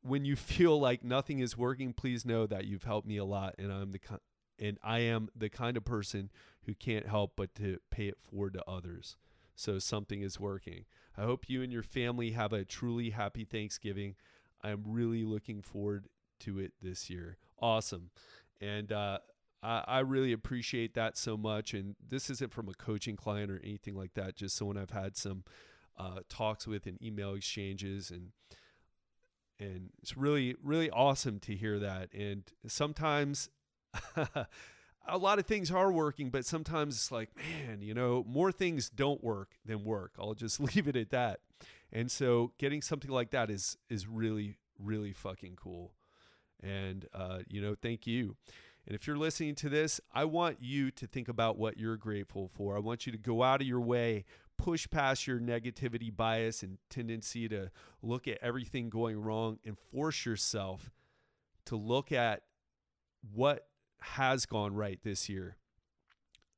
when 0.02 0.26
you 0.26 0.37
feel 0.37 0.78
like 0.78 1.02
nothing 1.02 1.38
is 1.38 1.57
working, 1.57 1.95
please 1.95 2.26
know 2.26 2.47
that 2.47 2.66
you've 2.66 2.85
helped 2.85 3.09
me 3.09 3.16
a 3.16 3.25
lot 3.25 3.54
and 3.59 3.73
I'm 3.73 3.93
the 3.93 4.00
and 4.59 4.78
I 4.83 4.99
am 5.00 5.31
the 5.35 5.49
kind 5.49 5.76
of 5.76 5.85
person 5.85 6.31
who 6.66 6.75
can't 6.75 7.07
help 7.07 7.33
but 7.35 7.54
to 7.57 7.78
pay 7.90 8.09
it 8.09 8.19
forward 8.21 8.54
to 8.54 8.69
others. 8.69 9.16
So 9.54 9.78
something 9.78 10.23
is 10.23 10.40
working. 10.40 10.84
I 11.16 11.23
hope 11.23 11.49
you 11.49 11.62
and 11.62 11.73
your 11.73 11.82
family 11.82 12.32
have 12.32 12.52
a 12.52 12.64
truly 12.64 13.11
happy 13.11 13.44
Thanksgiving. 13.44 14.16
I'm 14.62 14.82
really 14.87 15.25
looking 15.25 15.62
forward 15.62 16.06
to 16.40 16.58
it 16.58 16.73
this 16.82 17.08
year. 17.08 17.38
Awesome. 17.61 18.11
And 18.61 18.90
uh, 18.90 19.18
I, 19.62 19.84
I 19.87 19.99
really 20.00 20.32
appreciate 20.32 20.94
that 20.94 21.16
so 21.16 21.37
much. 21.37 21.73
And 21.73 21.94
this 22.04 22.30
isn't 22.30 22.52
from 22.52 22.68
a 22.68 22.75
coaching 22.75 23.16
client 23.16 23.50
or 23.50 23.61
anything 23.62 23.94
like 23.94 24.14
that, 24.14 24.37
just 24.37 24.56
someone 24.56 24.76
I've 24.76 24.90
had 24.90 25.16
some 25.16 25.44
uh, 25.96 26.20
talks 26.28 26.66
with 26.66 26.87
and 26.87 27.00
email 27.02 27.34
exchanges 27.34 28.11
and 28.11 28.30
and 29.61 29.90
it's 30.02 30.16
really 30.16 30.56
really 30.64 30.90
awesome 30.90 31.38
to 31.38 31.54
hear 31.54 31.78
that 31.78 32.12
and 32.12 32.42
sometimes 32.66 33.49
a 35.06 35.18
lot 35.18 35.38
of 35.38 35.46
things 35.46 35.70
are 35.70 35.92
working 35.92 36.30
but 36.30 36.44
sometimes 36.44 36.94
it's 36.94 37.12
like 37.12 37.30
man 37.37 37.80
you 37.80 37.94
know 37.94 38.25
more 38.26 38.50
things 38.52 38.88
don't 38.90 39.23
work 39.23 39.50
than 39.64 39.84
work. 39.84 40.12
I'll 40.18 40.34
just 40.34 40.61
leave 40.75 40.88
it 40.88 40.96
at 40.96 41.11
that. 41.11 41.40
And 41.92 42.11
so 42.11 42.52
getting 42.58 42.82
something 42.82 43.11
like 43.11 43.30
that 43.30 43.50
is 43.50 43.76
is 43.88 44.06
really 44.06 44.58
really 44.78 45.12
fucking 45.12 45.56
cool. 45.56 45.92
And 46.62 47.06
uh, 47.14 47.40
you 47.49 47.61
know 47.61 47.75
thank 47.80 48.06
you. 48.06 48.37
And 48.87 48.94
if 48.94 49.06
you're 49.06 49.16
listening 49.16 49.54
to 49.56 49.70
this, 49.70 49.99
I 50.12 50.26
want 50.26 50.58
you 50.61 50.90
to 50.90 51.06
think 51.06 51.28
about 51.28 51.56
what 51.56 51.78
you're 51.78 51.96
grateful 51.96 52.50
for. 52.52 52.76
I 52.76 52.80
want 52.80 53.06
you 53.06 53.12
to 53.12 53.18
go 53.18 53.42
out 53.42 53.62
of 53.62 53.66
your 53.66 53.80
way, 53.80 54.26
push 54.58 54.87
past 54.90 55.26
your 55.26 55.40
negativity 55.40 56.14
bias 56.14 56.62
and 56.62 56.76
tendency 56.90 57.49
to 57.49 57.70
look 58.02 58.28
at 58.28 58.38
everything 58.42 58.90
going 58.90 59.18
wrong 59.18 59.58
and 59.64 59.78
force 59.90 60.26
yourself 60.26 60.90
to 61.64 61.76
look 61.76 62.12
at 62.12 62.42
what 63.32 63.68
has 64.04 64.46
gone 64.46 64.75
right 64.75 64.99
this 65.02 65.28
year. 65.28 65.56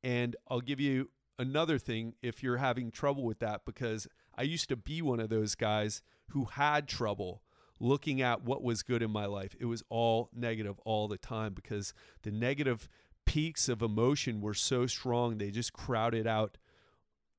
And 0.02 0.36
I'll 0.48 0.60
give 0.60 0.80
you 0.80 1.10
another 1.38 1.78
thing 1.78 2.14
if 2.22 2.42
you're 2.42 2.58
having 2.58 2.90
trouble 2.90 3.24
with 3.24 3.38
that 3.40 3.62
because 3.64 4.06
I 4.36 4.42
used 4.42 4.68
to 4.68 4.76
be 4.76 5.02
one 5.02 5.20
of 5.20 5.28
those 5.28 5.54
guys 5.54 6.02
who 6.30 6.44
had 6.44 6.88
trouble 6.88 7.42
looking 7.78 8.22
at 8.22 8.42
what 8.42 8.62
was 8.62 8.82
good 8.82 9.02
in 9.02 9.10
my 9.10 9.26
life. 9.26 9.54
It 9.58 9.66
was 9.66 9.82
all 9.88 10.30
negative 10.34 10.78
all 10.84 11.08
the 11.08 11.18
time 11.18 11.54
because 11.54 11.92
the 12.22 12.30
negative 12.30 12.88
peaks 13.26 13.68
of 13.68 13.82
emotion 13.82 14.40
were 14.40 14.54
so 14.54 14.86
strong, 14.86 15.38
they 15.38 15.50
just 15.50 15.72
crowded 15.72 16.26
out 16.26 16.58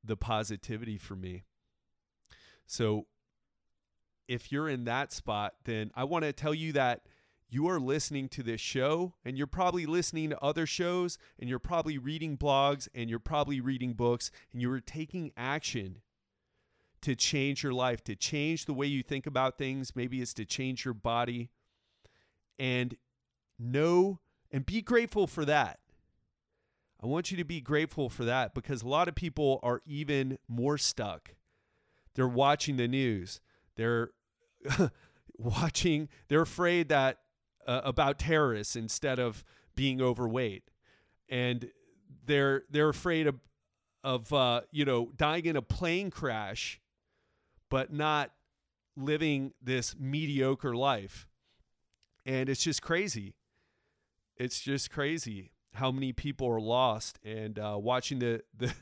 the 0.04 0.18
positivity 0.18 0.98
for 0.98 1.16
me. 1.16 1.44
So, 2.66 3.08
if 4.28 4.52
you're 4.52 4.68
in 4.68 4.84
that 4.84 5.14
spot, 5.14 5.54
then 5.64 5.90
I 5.96 6.04
want 6.04 6.26
to 6.26 6.34
tell 6.34 6.54
you 6.54 6.74
that 6.74 7.02
you 7.50 7.68
are 7.68 7.80
listening 7.80 8.28
to 8.30 8.44
this 8.44 8.60
show 8.60 9.14
and 9.24 9.38
you're 9.38 9.48
probably 9.48 9.86
listening 9.86 10.30
to 10.30 10.44
other 10.44 10.66
shows 10.66 11.18
and 11.40 11.50
you're 11.50 11.60
probably 11.60 11.98
reading 11.98 12.38
blogs 12.38 12.88
and 12.94 13.10
you're 13.10 13.20
probably 13.20 13.62
reading 13.62 13.94
books 13.94 14.32
and 14.52 14.62
you 14.62 14.72
are 14.72 14.82
taking 14.82 15.32
action 15.38 16.02
to 17.02 17.16
change 17.16 17.64
your 17.64 17.74
life, 17.74 18.04
to 18.04 18.16
change 18.16 18.66
the 18.66 18.74
way 18.74 18.86
you 18.86 19.02
think 19.02 19.26
about 19.26 19.58
things. 19.58 19.96
Maybe 19.96 20.22
it's 20.22 20.34
to 20.34 20.46
change 20.46 20.84
your 20.84 20.94
body. 20.94 21.50
And 22.60 22.98
know 23.60 24.20
and 24.52 24.66
be 24.66 24.82
grateful 24.82 25.28
for 25.28 25.46
that. 25.46 25.80
I 27.02 27.06
want 27.06 27.30
you 27.30 27.38
to 27.38 27.44
be 27.44 27.62
grateful 27.62 28.10
for 28.10 28.26
that 28.26 28.56
because 28.56 28.82
a 28.82 28.88
lot 28.88 29.08
of 29.08 29.16
people 29.16 29.60
are 29.62 29.82
even 29.86 30.40
more 30.48 30.78
stuck. 30.78 31.36
They're 32.16 32.28
watching 32.28 32.78
the 32.78 32.88
news. 32.88 33.40
They're 33.76 34.12
watching, 35.38 36.10
they're 36.28 36.42
afraid 36.42 36.90
that 36.90 37.20
uh, 37.68 37.82
about 37.84 38.18
terrorists 38.20 38.76
instead 38.76 39.20
of 39.20 39.44
being 39.76 40.02
overweight. 40.02 40.64
And 41.30 41.70
they're 42.26 42.64
they're 42.70 42.90
afraid 42.90 43.28
of 43.28 43.36
of 44.04 44.32
uh, 44.34 44.62
you 44.72 44.86
know 44.86 45.12
dying 45.16 45.46
in 45.46 45.56
a 45.56 45.62
plane 45.62 46.10
crash 46.10 46.80
but 47.70 47.92
not 47.92 48.32
living 48.96 49.54
this 49.62 49.96
mediocre 50.00 50.76
life. 50.76 51.28
And 52.26 52.50
it's 52.50 52.64
just 52.64 52.82
crazy. 52.82 53.36
It's 54.36 54.60
just 54.62 54.92
crazy 54.92 55.52
how 55.74 55.92
many 55.92 56.14
people 56.14 56.48
are 56.48 56.60
lost 56.60 57.20
and 57.24 57.60
uh, 57.60 57.78
watching 57.80 58.20
the, 58.20 58.42
the 58.58 58.74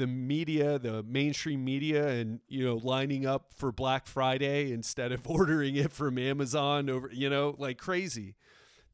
the 0.00 0.06
media, 0.06 0.78
the 0.78 1.02
mainstream 1.02 1.62
media, 1.62 2.08
and 2.08 2.40
you 2.48 2.64
know, 2.64 2.80
lining 2.82 3.26
up 3.26 3.52
for 3.54 3.70
Black 3.70 4.06
Friday 4.06 4.72
instead 4.72 5.12
of 5.12 5.26
ordering 5.28 5.76
it 5.76 5.92
from 5.92 6.16
Amazon 6.16 6.88
over, 6.88 7.10
you 7.12 7.28
know, 7.28 7.54
like 7.58 7.76
crazy. 7.76 8.34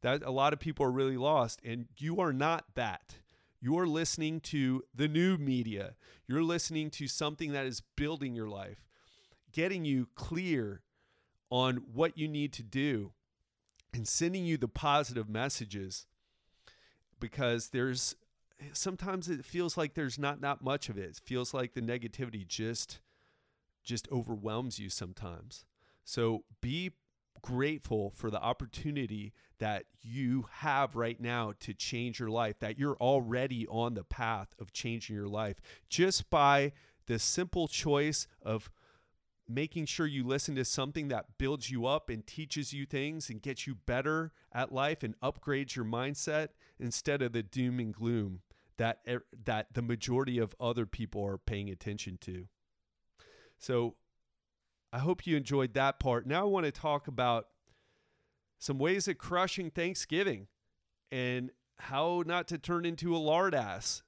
That 0.03 0.25
a 0.25 0.33
lot 0.33 0.53
of 0.53 0.59
people 0.59 0.85
are 0.85 0.91
really 0.91 1.17
lost, 1.17 1.61
and 1.65 1.87
you 1.97 2.21
are 2.21 2.33
not 2.33 2.65
that. 2.75 3.15
You're 3.61 3.87
listening 3.87 4.41
to 4.41 4.83
the 4.93 5.07
new 5.07 5.39
media. 5.39 5.95
You're 6.27 6.43
listening 6.43 6.91
to 6.91 7.07
something 7.07 7.53
that 7.53 7.67
is 7.67 7.83
building 7.97 8.35
your 8.35 8.49
life, 8.49 8.85
getting 9.53 9.85
you 9.85 10.09
clear 10.17 10.83
on 11.51 11.77
what 11.95 12.19
you 12.19 12.27
need 12.27 12.53
to 12.55 12.65
do, 12.65 13.13
and 13.95 14.09
sending 14.09 14.45
you 14.45 14.57
the 14.57 14.69
positive 14.69 15.29
messages 15.29 16.07
because 17.21 17.69
there's 17.69 18.17
sometimes 18.73 19.29
it 19.29 19.45
feels 19.45 19.77
like 19.77 19.95
there's 19.95 20.19
not 20.19 20.41
not 20.41 20.63
much 20.63 20.89
of 20.89 20.99
it. 20.99 21.11
It 21.11 21.21
feels 21.25 21.53
like 21.55 21.75
the 21.75 21.81
negativity 21.81 22.47
just 22.47 23.01
just 23.85 24.09
overwhelms 24.11 24.79
you 24.79 24.91
sometimes. 24.91 25.65
So 26.05 26.45
be 26.61 26.93
grateful 27.43 28.11
for 28.11 28.31
the 28.31 28.43
opportunity 28.43 29.33
that 29.59 29.85
you 30.03 30.47
have 30.51 30.97
right 30.97 31.21
now 31.21 31.53
to 31.61 31.73
change 31.73 32.19
your 32.19 32.31
life, 32.31 32.59
that 32.59 32.79
you're 32.79 32.97
already 32.97 33.67
on 33.69 33.95
the 33.95 34.05
path 34.05 34.49
of 34.59 34.73
changing 34.73 35.15
your 35.15 35.29
life 35.29 35.61
just 35.89 36.29
by 36.31 36.73
the 37.07 37.19
simple 37.19 37.69
choice 37.69 38.27
of 38.43 38.71
making 39.49 39.87
sure 39.87 40.07
you 40.07 40.27
listen 40.27 40.57
to 40.57 40.65
something 40.65 41.07
that 41.09 41.39
builds 41.39 41.71
you 41.71 41.87
up 41.87 42.11
and 42.11 42.27
teaches 42.27 42.73
you 42.73 42.85
things 42.85 43.31
and 43.31 43.43
gets 43.43 43.67
you 43.67 43.77
better 43.87 44.33
at 44.53 44.73
life 44.73 45.05
and 45.05 45.19
upgrades 45.21 45.77
your 45.77 45.85
mindset 45.85 46.49
instead 46.81 47.23
of 47.23 47.33
the 47.33 47.45
doom 47.45 47.79
and 47.79 47.95
gloom 47.95 48.41
that 48.79 49.01
that 49.45 49.75
the 49.75 49.83
majority 49.83 50.39
of 50.39 50.55
other 50.61 50.87
people 50.87 51.25
are 51.25 51.39
paying 51.39 51.71
attention 51.71 52.19
to. 52.23 52.47
So 53.59 53.97
I 54.93 54.99
hope 54.99 55.27
you 55.27 55.37
enjoyed 55.37 55.75
that 55.75 55.99
part. 55.99 56.27
Now 56.27 56.43
I 56.43 56.45
want 56.45 56.67
to 56.67 56.73
talk 56.73 57.09
about 57.09 57.49
some 58.59 58.79
ways 58.79 59.09
of 59.09 59.19
crushing 59.19 59.71
Thanksgiving 59.71 60.49
and 61.11 61.51
how 61.79 62.23
not 62.27 62.49
to 62.49 62.59
turn 62.59 62.85
into 62.85 63.15
a 63.15 63.19
lard 63.19 63.55
ass 63.55 64.03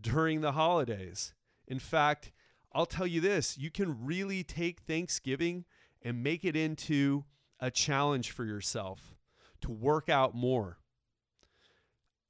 during 0.00 0.40
the 0.40 0.52
holidays. 0.52 1.34
In 1.66 1.78
fact, 1.78 2.32
I'll 2.72 2.86
tell 2.86 3.06
you 3.06 3.20
this, 3.20 3.58
you 3.58 3.70
can 3.70 4.04
really 4.04 4.44
take 4.44 4.80
Thanksgiving 4.80 5.64
and 6.02 6.22
make 6.22 6.44
it 6.44 6.54
into 6.54 7.24
a 7.60 7.70
challenge 7.70 8.30
for 8.30 8.44
yourself 8.44 9.16
to 9.62 9.70
work 9.70 10.08
out 10.08 10.34
more 10.34 10.78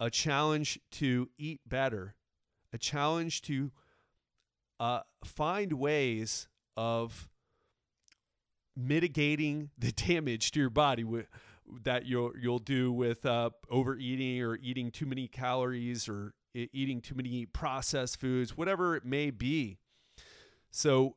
a 0.01 0.11
challenge 0.11 0.79
to 0.93 1.29
eat 1.39 1.61
better, 1.67 2.15
a 2.73 2.79
challenge 2.79 3.43
to 3.43 3.73
uh, 4.81 5.01
find 5.25 5.75
ways 5.75 6.49
of 6.77 7.29
mitigating 8.77 9.71
the 9.79 9.93
damage 9.93 10.51
to 10.53 10.61
your 10.61 10.71
body 10.71 11.05
that 11.83 12.07
you'll 12.07 12.33
you'll 12.41 12.59
do 12.59 12.91
with 12.91 13.27
uh, 13.27 13.51
overeating 13.71 14.43
or 14.43 14.57
eating 14.57 14.91
too 14.91 15.07
many 15.07 15.29
calories 15.29 16.09
or 16.09 16.33
eating 16.55 17.01
too 17.01 17.15
many 17.15 17.47
processed 17.47 18.21
foods, 18.21 18.57
whatever 18.57 18.97
it 18.97 19.05
may 19.05 19.31
be. 19.31 19.79
So 20.71 21.17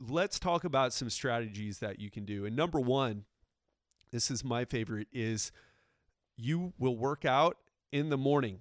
let's 0.00 0.38
talk 0.38 0.64
about 0.64 0.92
some 0.92 1.10
strategies 1.10 1.80
that 1.80 1.98
you 1.98 2.10
can 2.10 2.24
do. 2.24 2.46
And 2.46 2.54
number 2.54 2.80
one, 2.80 3.24
this 4.12 4.30
is 4.30 4.44
my 4.44 4.64
favorite, 4.64 5.08
is 5.12 5.52
you 6.36 6.72
will 6.78 6.96
work 6.96 7.24
out 7.24 7.58
in 7.92 8.08
the 8.10 8.18
morning 8.18 8.60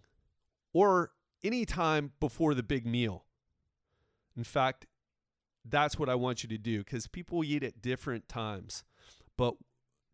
or 0.73 1.11
anytime 1.43 2.13
before 2.19 2.53
the 2.53 2.63
big 2.63 2.85
meal. 2.85 3.25
In 4.35 4.43
fact, 4.43 4.85
that's 5.65 5.99
what 5.99 6.09
I 6.09 6.15
want 6.15 6.43
you 6.43 6.49
to 6.49 6.57
do 6.57 6.79
because 6.79 7.07
people 7.07 7.43
eat 7.43 7.63
at 7.63 7.81
different 7.81 8.29
times. 8.29 8.83
But 9.37 9.55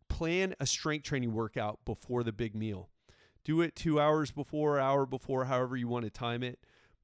plan 0.08 0.54
a 0.60 0.66
strength 0.66 1.04
training 1.04 1.32
workout 1.32 1.80
before 1.84 2.22
the 2.22 2.32
big 2.32 2.54
meal. 2.54 2.90
Do 3.44 3.60
it 3.60 3.76
two 3.76 4.00
hours 4.00 4.30
before, 4.30 4.78
hour 4.78 5.06
before, 5.06 5.44
however 5.44 5.76
you 5.76 5.88
want 5.88 6.04
to 6.04 6.10
time 6.10 6.42
it. 6.42 6.58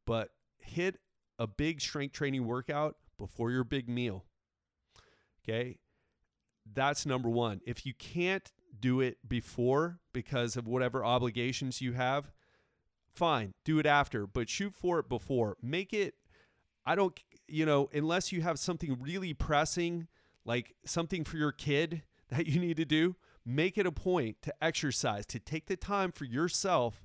But 0.07 0.31
hit 0.59 0.99
a 1.39 1.47
big 1.47 1.81
strength 1.81 2.13
training 2.13 2.47
workout 2.47 2.97
before 3.19 3.51
your 3.51 3.65
big 3.65 3.89
meal. 3.89 4.25
Okay. 5.43 5.79
That's 6.73 7.05
number 7.05 7.29
one. 7.29 7.61
If 7.67 7.85
you 7.85 7.95
can't 7.95 8.51
do 8.79 9.01
it 9.01 9.19
before 9.27 9.99
because 10.13 10.57
of 10.57 10.67
whatever 10.67 11.05
obligations 11.05 11.81
you 11.81 11.93
have, 11.93 12.33
fine, 13.15 13.53
do 13.65 13.79
it 13.79 13.87
after, 13.87 14.27
but 14.27 14.49
shoot 14.49 14.75
for 14.75 14.99
it 14.99 15.09
before. 15.09 15.57
Make 15.63 15.93
it, 15.93 16.15
I 16.87 16.95
don't, 16.95 17.19
you 17.49 17.67
know, 17.67 17.89
unless 17.93 18.33
you 18.33 18.43
have 18.43 18.59
something 18.59 18.97
really 19.01 19.35
pressing, 19.35 20.09
like 20.45 20.75
something 20.85 21.25
for 21.25 21.37
your 21.37 21.53
kid 21.53 22.03
that 22.31 22.47
you 22.47 22.61
need 22.61 22.77
to 22.77 22.85
do, 22.85 23.17
make 23.45 23.79
it 23.79 23.87
a 23.87 23.93
point 23.93 24.43
to 24.43 24.55
exercise, 24.63 25.27
to 25.27 25.39
take 25.39 25.67
the 25.67 25.77
time 25.77 26.13
for 26.13 26.25
yourself 26.25 27.05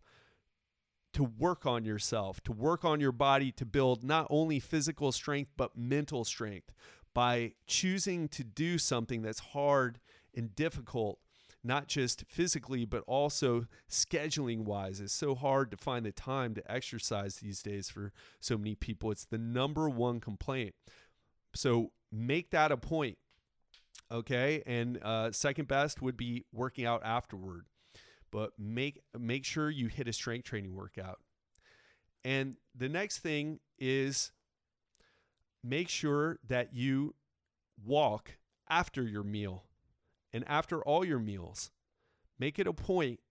to 1.16 1.24
work 1.24 1.66
on 1.66 1.86
yourself, 1.86 2.42
to 2.42 2.52
work 2.52 2.84
on 2.84 3.00
your 3.00 3.14
body, 3.14 3.50
to 3.50 3.66
build 3.66 4.04
not 4.04 4.28
only 4.30 4.60
physical 4.60 5.14
strength, 5.14 5.50
but 5.56 5.78
mental 5.78 6.26
strength 6.26 6.74
by 7.14 7.54
choosing 7.66 8.28
to 8.28 8.44
do 8.44 8.78
something 8.78 9.22
that's 9.22 9.40
hard 9.40 10.02
and 10.36 10.54
difficult 10.54 11.20
not 11.66 11.88
just 11.88 12.24
physically, 12.30 12.86
but 12.86 13.04
also 13.08 13.66
scheduling 13.90 14.60
wise. 14.66 15.00
It's 15.00 15.14
so 15.14 15.34
hard 15.34 15.72
to 15.72 15.78
find 15.78 16.06
the 16.06 16.12
time 16.12 16.54
to 16.54 16.72
exercise 16.72 17.38
these 17.38 17.62
days 17.64 17.90
for 17.90 18.14
so 18.40 18.58
many 18.58 18.76
people. 18.76 19.12
It's 19.12 19.26
the 19.26 19.40
number 19.40 19.90
one 19.90 20.20
complaint. 20.20 20.76
So 21.56 21.92
make 22.12 22.52
that 22.52 22.72
a 22.72 22.78
point. 22.78 23.18
Okay. 24.12 24.62
And 24.68 25.00
uh, 25.02 25.32
second 25.32 25.68
best 25.68 26.02
would 26.02 26.16
be 26.16 26.46
working 26.54 26.86
out 26.86 27.02
afterward. 27.04 27.66
But 28.32 28.52
make 28.60 29.02
make 29.18 29.46
sure 29.46 29.70
you 29.70 29.88
hit 29.88 30.08
a 30.08 30.14
strength 30.14 30.46
training 30.46 30.76
workout. 30.76 31.20
And 32.24 32.58
the 32.76 32.90
next 32.90 33.20
thing 33.20 33.60
is 33.80 34.32
make 35.64 35.90
sure 35.90 36.40
that 36.48 36.74
you 36.74 37.16
walk 37.84 38.38
after 38.70 39.04
your 39.04 39.24
meal 39.24 39.64
and 40.36 40.44
after 40.48 40.84
all 40.84 41.06
your 41.06 41.20
meals, 41.20 41.72
make 42.38 42.60
it 42.60 42.68
a 42.68 42.74
point 42.74 43.22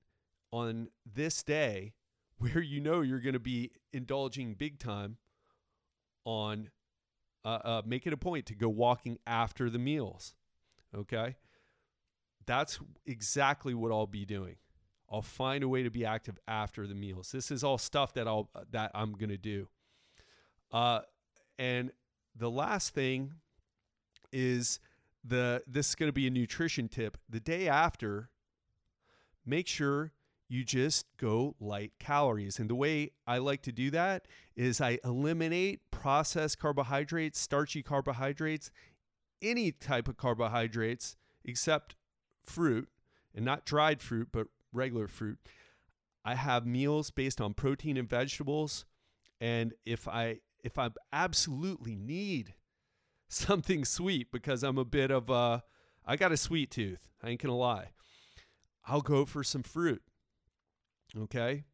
on 0.50 0.88
this 1.04 1.42
day 1.42 1.92
where 2.38 2.60
you 2.60 2.80
know 2.80 3.02
you're 3.02 3.20
going 3.20 3.34
to 3.34 3.38
be 3.38 3.70
indulging 3.92 4.54
big 4.54 4.78
time 4.78 5.18
on 6.24 6.70
uh, 7.44 7.58
uh, 7.62 7.82
make 7.84 8.06
it 8.06 8.12
a 8.14 8.16
point 8.16 8.46
to 8.46 8.54
go 8.54 8.70
walking 8.70 9.18
after 9.26 9.68
the 9.68 9.78
meals 9.78 10.34
okay? 10.96 11.36
That's 12.46 12.78
exactly 13.06 13.74
what 13.74 13.92
i'll 13.92 14.06
be 14.06 14.24
doing. 14.24 14.56
I'll 15.10 15.22
find 15.22 15.62
a 15.62 15.68
way 15.68 15.82
to 15.82 15.90
be 15.90 16.04
active 16.04 16.38
after 16.48 16.86
the 16.86 16.94
meals. 16.94 17.32
This 17.32 17.50
is 17.50 17.62
all 17.62 17.78
stuff 17.78 18.14
that 18.14 18.26
i'll 18.26 18.48
that 18.70 18.90
i'm 18.94 19.12
going 19.12 19.30
to 19.30 19.36
do. 19.36 19.68
Uh, 20.72 21.00
and 21.58 21.92
the 22.34 22.50
last 22.50 22.94
thing 22.94 23.34
is 24.32 24.80
the 25.24 25.62
this 25.66 25.90
is 25.90 25.94
going 25.94 26.08
to 26.08 26.12
be 26.12 26.26
a 26.26 26.30
nutrition 26.30 26.88
tip. 26.88 27.16
The 27.28 27.40
day 27.40 27.68
after, 27.68 28.30
make 29.46 29.66
sure 29.66 30.12
you 30.48 30.64
just 30.64 31.06
go 31.16 31.56
light 31.58 31.92
calories. 31.98 32.58
And 32.58 32.68
the 32.68 32.74
way 32.74 33.10
I 33.26 33.38
like 33.38 33.62
to 33.62 33.72
do 33.72 33.90
that 33.90 34.28
is 34.54 34.80
I 34.80 34.98
eliminate 35.02 35.90
processed 35.90 36.58
carbohydrates, 36.58 37.40
starchy 37.40 37.82
carbohydrates, 37.82 38.70
any 39.40 39.72
type 39.72 40.06
of 40.06 40.16
carbohydrates 40.16 41.16
except 41.44 41.96
fruit 42.42 42.88
and 43.34 43.44
not 43.44 43.64
dried 43.64 44.00
fruit, 44.00 44.28
but 44.32 44.48
regular 44.72 45.08
fruit. 45.08 45.38
I 46.24 46.34
have 46.34 46.66
meals 46.66 47.10
based 47.10 47.40
on 47.40 47.54
protein 47.54 47.96
and 47.96 48.08
vegetables. 48.08 48.84
And 49.40 49.74
if 49.84 50.06
I 50.06 50.40
if 50.62 50.78
I 50.78 50.90
absolutely 51.12 51.94
need 51.94 52.54
something 53.34 53.84
sweet 53.84 54.30
because 54.32 54.62
I'm 54.62 54.78
a 54.78 54.84
bit 54.84 55.10
of 55.10 55.30
a, 55.30 55.62
I 56.06 56.16
got 56.16 56.32
a 56.32 56.36
sweet 56.36 56.70
tooth. 56.70 57.00
I 57.22 57.30
ain't 57.30 57.42
gonna 57.42 57.56
lie. 57.56 57.90
I'll 58.86 59.00
go 59.00 59.24
for 59.24 59.42
some 59.42 59.62
fruit. 59.62 60.02
Okay. 61.16 61.64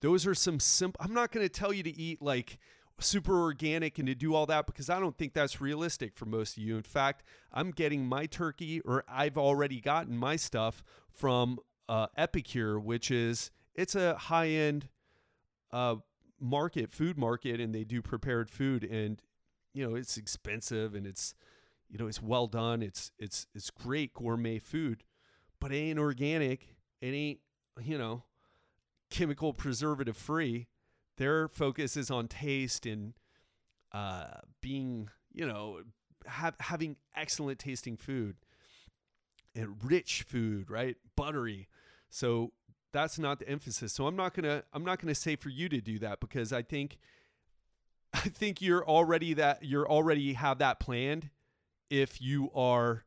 Those 0.00 0.26
are 0.26 0.34
some 0.34 0.60
simple, 0.60 1.00
I'm 1.02 1.14
not 1.14 1.32
gonna 1.32 1.48
tell 1.48 1.72
you 1.72 1.82
to 1.82 1.96
eat 1.96 2.22
like 2.22 2.58
super 2.98 3.40
organic 3.40 3.98
and 3.98 4.06
to 4.08 4.14
do 4.14 4.34
all 4.34 4.46
that 4.46 4.66
because 4.66 4.88
I 4.88 4.98
don't 4.98 5.16
think 5.16 5.34
that's 5.34 5.60
realistic 5.60 6.16
for 6.16 6.24
most 6.26 6.56
of 6.56 6.62
you. 6.62 6.76
In 6.76 6.82
fact, 6.82 7.24
I'm 7.52 7.70
getting 7.70 8.06
my 8.06 8.26
turkey 8.26 8.80
or 8.80 9.04
I've 9.08 9.36
already 9.36 9.80
gotten 9.80 10.16
my 10.16 10.36
stuff 10.36 10.82
from 11.10 11.58
uh, 11.88 12.06
Epicure, 12.16 12.78
which 12.78 13.10
is 13.10 13.50
it's 13.74 13.94
a 13.94 14.16
high 14.16 14.48
end 14.48 14.88
uh, 15.72 15.96
market, 16.40 16.90
food 16.92 17.18
market, 17.18 17.60
and 17.60 17.74
they 17.74 17.84
do 17.84 18.00
prepared 18.00 18.50
food. 18.50 18.84
And 18.84 19.20
you 19.76 19.88
know 19.88 19.94
it's 19.94 20.16
expensive 20.16 20.94
and 20.94 21.06
it's 21.06 21.34
you 21.88 21.98
know 21.98 22.06
it's 22.06 22.22
well 22.22 22.46
done 22.46 22.82
it's 22.82 23.10
it's 23.18 23.46
it's 23.54 23.70
great 23.70 24.14
gourmet 24.14 24.58
food 24.58 25.04
but 25.60 25.72
it 25.72 25.76
ain't 25.76 25.98
organic 25.98 26.76
it 27.00 27.12
ain't 27.12 27.40
you 27.82 27.98
know 27.98 28.24
chemical 29.10 29.52
preservative 29.52 30.16
free 30.16 30.66
their 31.16 31.48
focus 31.48 31.96
is 31.96 32.10
on 32.10 32.28
taste 32.28 32.86
and 32.86 33.14
uh, 33.92 34.26
being, 34.60 35.08
you 35.32 35.46
know, 35.46 35.80
having 36.26 36.96
excellent 37.14 37.58
tasting 37.58 37.96
food 37.96 38.36
and 39.54 39.76
rich 39.82 40.22
food, 40.22 40.70
right? 40.70 40.96
Buttery. 41.16 41.68
So 42.10 42.52
that's 42.92 43.18
not 43.18 43.38
the 43.38 43.48
emphasis. 43.48 43.92
So 43.92 44.06
I'm 44.06 44.16
not 44.16 44.34
gonna 44.34 44.64
I'm 44.72 44.84
not 44.84 45.00
gonna 45.00 45.14
say 45.14 45.36
for 45.36 45.48
you 45.48 45.68
to 45.68 45.80
do 45.80 45.98
that 46.00 46.20
because 46.20 46.52
I 46.52 46.62
think 46.62 46.98
I 48.16 48.28
think 48.28 48.62
you're 48.62 48.84
already 48.86 49.34
that 49.34 49.64
you're 49.64 49.88
already 49.88 50.32
have 50.32 50.58
that 50.58 50.80
planned 50.80 51.30
if 51.90 52.20
you 52.20 52.50
are 52.54 53.04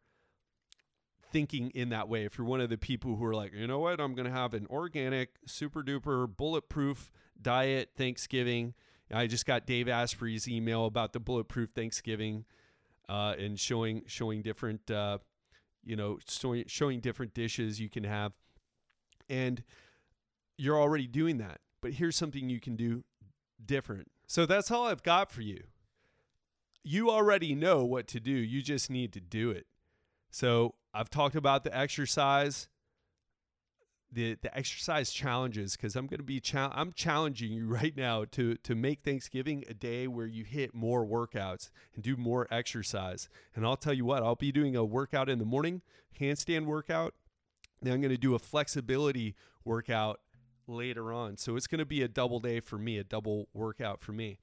thinking 1.32 1.72
in 1.72 1.90
that 1.90 2.08
way. 2.08 2.26
If 2.26 2.38
you're 2.38 2.48
one 2.48 2.62
of 2.62 2.70
the 2.70 2.78
people 2.78 3.16
who 3.16 3.26
are 3.26 3.34
like, 3.34 3.54
you 3.54 3.68
know 3.68 3.80
what, 3.80 4.00
I'm 4.00 4.14
gonna 4.14 4.32
have 4.32 4.54
an 4.54 4.68
organic, 4.70 5.30
super 5.46 5.84
duper, 5.84 6.28
bulletproof 6.36 7.12
diet 7.42 7.90
Thanksgiving. 7.96 8.74
I 9.12 9.26
just 9.26 9.46
got 9.46 9.66
Dave 9.66 9.88
Asprey's 9.88 10.48
email 10.48 10.86
about 10.86 11.14
the 11.14 11.20
bulletproof 11.20 11.72
Thanksgiving 11.72 12.46
uh, 13.08 13.34
and 13.40 13.60
showing 13.60 14.04
showing 14.06 14.44
different 14.44 14.90
uh, 14.92 15.18
you 15.84 15.96
know 15.96 16.20
showing 16.30 16.66
showing 16.68 17.00
different 17.00 17.34
dishes 17.34 17.80
you 17.80 17.90
can 17.90 18.04
have, 18.04 18.34
and 19.28 19.64
you're 20.58 20.80
already 20.80 21.08
doing 21.08 21.40
that. 21.40 21.60
But 21.82 21.94
here's 21.94 22.16
something 22.16 22.50
you 22.50 22.60
can 22.60 22.76
do 22.76 23.04
different. 23.66 24.12
So 24.30 24.46
that's 24.46 24.70
all 24.70 24.86
I've 24.86 25.02
got 25.02 25.32
for 25.32 25.42
you. 25.42 25.64
You 26.84 27.10
already 27.10 27.56
know 27.56 27.84
what 27.84 28.06
to 28.10 28.20
do. 28.20 28.32
You 28.32 28.62
just 28.62 28.88
need 28.88 29.12
to 29.14 29.20
do 29.20 29.50
it. 29.50 29.66
So 30.30 30.76
I've 30.94 31.10
talked 31.10 31.36
about 31.36 31.64
the 31.64 31.76
exercise, 31.76 32.70
the 34.12 34.38
the 34.40 34.56
exercise 34.56 35.12
challenges 35.12 35.76
because 35.76 35.96
I'm 35.96 36.06
going 36.06 36.20
to 36.20 36.24
be 36.24 36.40
cha- 36.40 36.72
I'm 36.76 36.94
challenging 36.94 37.52
you 37.52 37.66
right 37.80 37.98
now 37.98 38.24
to 38.34 38.54
to 38.54 38.76
make 38.76 39.02
Thanksgiving 39.02 39.64
a 39.68 39.74
day 39.74 40.08
where 40.08 40.28
you 40.28 40.44
hit 40.44 40.76
more 40.76 41.04
workouts 41.04 41.72
and 41.96 42.04
do 42.04 42.16
more 42.16 42.48
exercise. 42.52 43.30
And 43.56 43.66
I'll 43.66 43.78
tell 43.78 43.94
you 43.94 44.06
what, 44.06 44.22
I'll 44.22 44.36
be 44.36 44.52
doing 44.52 44.76
a 44.76 44.86
workout 44.86 45.28
in 45.28 45.40
the 45.40 45.46
morning, 45.46 45.82
handstand 46.22 46.66
workout. 46.66 47.16
Then 47.82 47.94
I'm 47.94 48.02
going 48.02 48.12
to 48.12 48.18
do 48.18 48.36
a 48.36 48.40
flexibility 48.40 49.34
workout 49.66 50.20
later 50.70 51.12
on. 51.12 51.38
So 51.38 51.56
it's 51.56 51.68
going 51.68 51.80
to 51.80 51.86
be 51.86 52.02
a 52.02 52.08
double 52.08 52.40
day 52.40 52.60
for 52.60 52.78
me, 52.78 52.98
a 52.98 53.04
double 53.04 53.50
workout 53.54 54.02
for 54.02 54.12
me. 54.12 54.40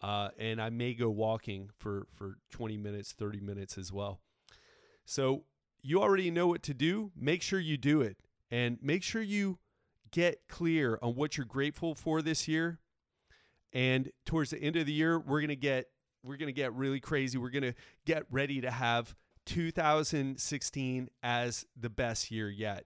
Uh, 0.00 0.28
and 0.38 0.60
I 0.60 0.70
may 0.70 0.94
go 0.94 1.08
walking 1.08 1.70
for 1.78 2.06
for 2.14 2.36
20 2.50 2.76
minutes, 2.76 3.12
30 3.12 3.40
minutes 3.40 3.78
as 3.78 3.92
well. 3.92 4.20
So 5.04 5.44
you 5.82 6.02
already 6.02 6.30
know 6.30 6.46
what 6.48 6.62
to 6.64 6.74
do. 6.74 7.12
Make 7.16 7.42
sure 7.42 7.58
you 7.58 7.76
do 7.76 8.00
it 8.02 8.18
and 8.50 8.78
make 8.82 9.02
sure 9.02 9.22
you 9.22 9.58
get 10.10 10.48
clear 10.48 10.98
on 11.02 11.14
what 11.14 11.36
you're 11.36 11.46
grateful 11.46 11.94
for 11.94 12.22
this 12.22 12.46
year. 12.46 12.78
And 13.72 14.10
towards 14.24 14.50
the 14.50 14.58
end 14.58 14.76
of 14.76 14.86
the 14.86 14.92
year, 14.92 15.18
we're 15.18 15.40
going 15.40 15.48
to 15.48 15.56
get 15.56 15.86
we're 16.22 16.36
going 16.36 16.48
to 16.48 16.52
get 16.52 16.74
really 16.74 17.00
crazy. 17.00 17.38
We're 17.38 17.50
going 17.50 17.62
to 17.62 17.74
get 18.04 18.24
ready 18.30 18.60
to 18.60 18.70
have 18.70 19.14
2016 19.46 21.08
as 21.22 21.66
the 21.78 21.88
best 21.88 22.30
year 22.30 22.50
yet. 22.50 22.84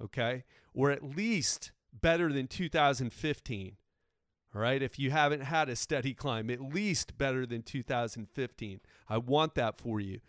Okay? 0.00 0.44
Or 0.72 0.90
at 0.90 1.02
least 1.02 1.72
better 2.00 2.32
than 2.32 2.46
2015. 2.46 3.76
All 4.54 4.60
right. 4.60 4.82
If 4.82 4.98
you 4.98 5.10
haven't 5.10 5.42
had 5.42 5.68
a 5.68 5.76
steady 5.76 6.14
climb, 6.14 6.50
at 6.50 6.60
least 6.60 7.18
better 7.18 7.44
than 7.44 7.62
2015. 7.62 8.80
I 9.08 9.18
want 9.18 9.54
that 9.54 9.78
for 9.78 10.00
you 10.00 10.20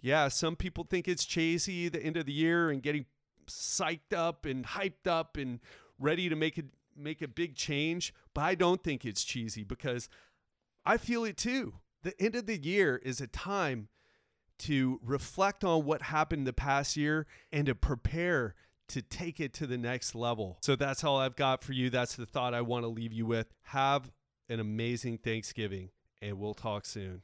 yeah, 0.00 0.28
some 0.28 0.56
people 0.56 0.84
think 0.84 1.08
it's 1.08 1.24
cheesy 1.24 1.88
the 1.88 2.02
end 2.02 2.16
of 2.16 2.26
the 2.26 2.32
year 2.32 2.70
and 2.70 2.82
getting 2.82 3.06
psyched 3.48 4.12
up 4.14 4.46
and 4.46 4.64
hyped 4.64 5.06
up 5.06 5.36
and 5.36 5.60
ready 5.98 6.28
to 6.28 6.36
make 6.36 6.58
a 6.58 6.62
make 6.96 7.20
a 7.22 7.28
big 7.28 7.56
change, 7.56 8.14
but 8.32 8.42
I 8.42 8.54
don't 8.54 8.82
think 8.82 9.04
it's 9.04 9.24
cheesy 9.24 9.64
because 9.64 10.08
I 10.84 10.96
feel 10.96 11.24
it 11.24 11.36
too. 11.36 11.74
The 12.02 12.14
end 12.22 12.36
of 12.36 12.46
the 12.46 12.56
year 12.56 13.00
is 13.02 13.20
a 13.20 13.26
time 13.26 13.88
to 14.60 15.00
reflect 15.02 15.64
on 15.64 15.84
what 15.84 16.02
happened 16.02 16.46
the 16.46 16.52
past 16.52 16.96
year 16.96 17.26
and 17.52 17.66
to 17.66 17.74
prepare 17.74 18.54
to 18.88 19.02
take 19.02 19.40
it 19.40 19.52
to 19.54 19.66
the 19.66 19.78
next 19.78 20.14
level. 20.14 20.58
So 20.62 20.76
that's 20.76 21.04
all 21.04 21.18
I've 21.18 21.36
got 21.36 21.62
for 21.62 21.72
you. 21.72 21.90
That's 21.90 22.16
the 22.16 22.26
thought 22.26 22.54
I 22.54 22.60
want 22.60 22.84
to 22.84 22.88
leave 22.88 23.12
you 23.12 23.26
with. 23.26 23.52
Have 23.64 24.10
an 24.48 24.60
amazing 24.60 25.18
Thanksgiving, 25.18 25.90
and 26.22 26.38
we'll 26.38 26.54
talk 26.54 26.86
soon. 26.86 27.22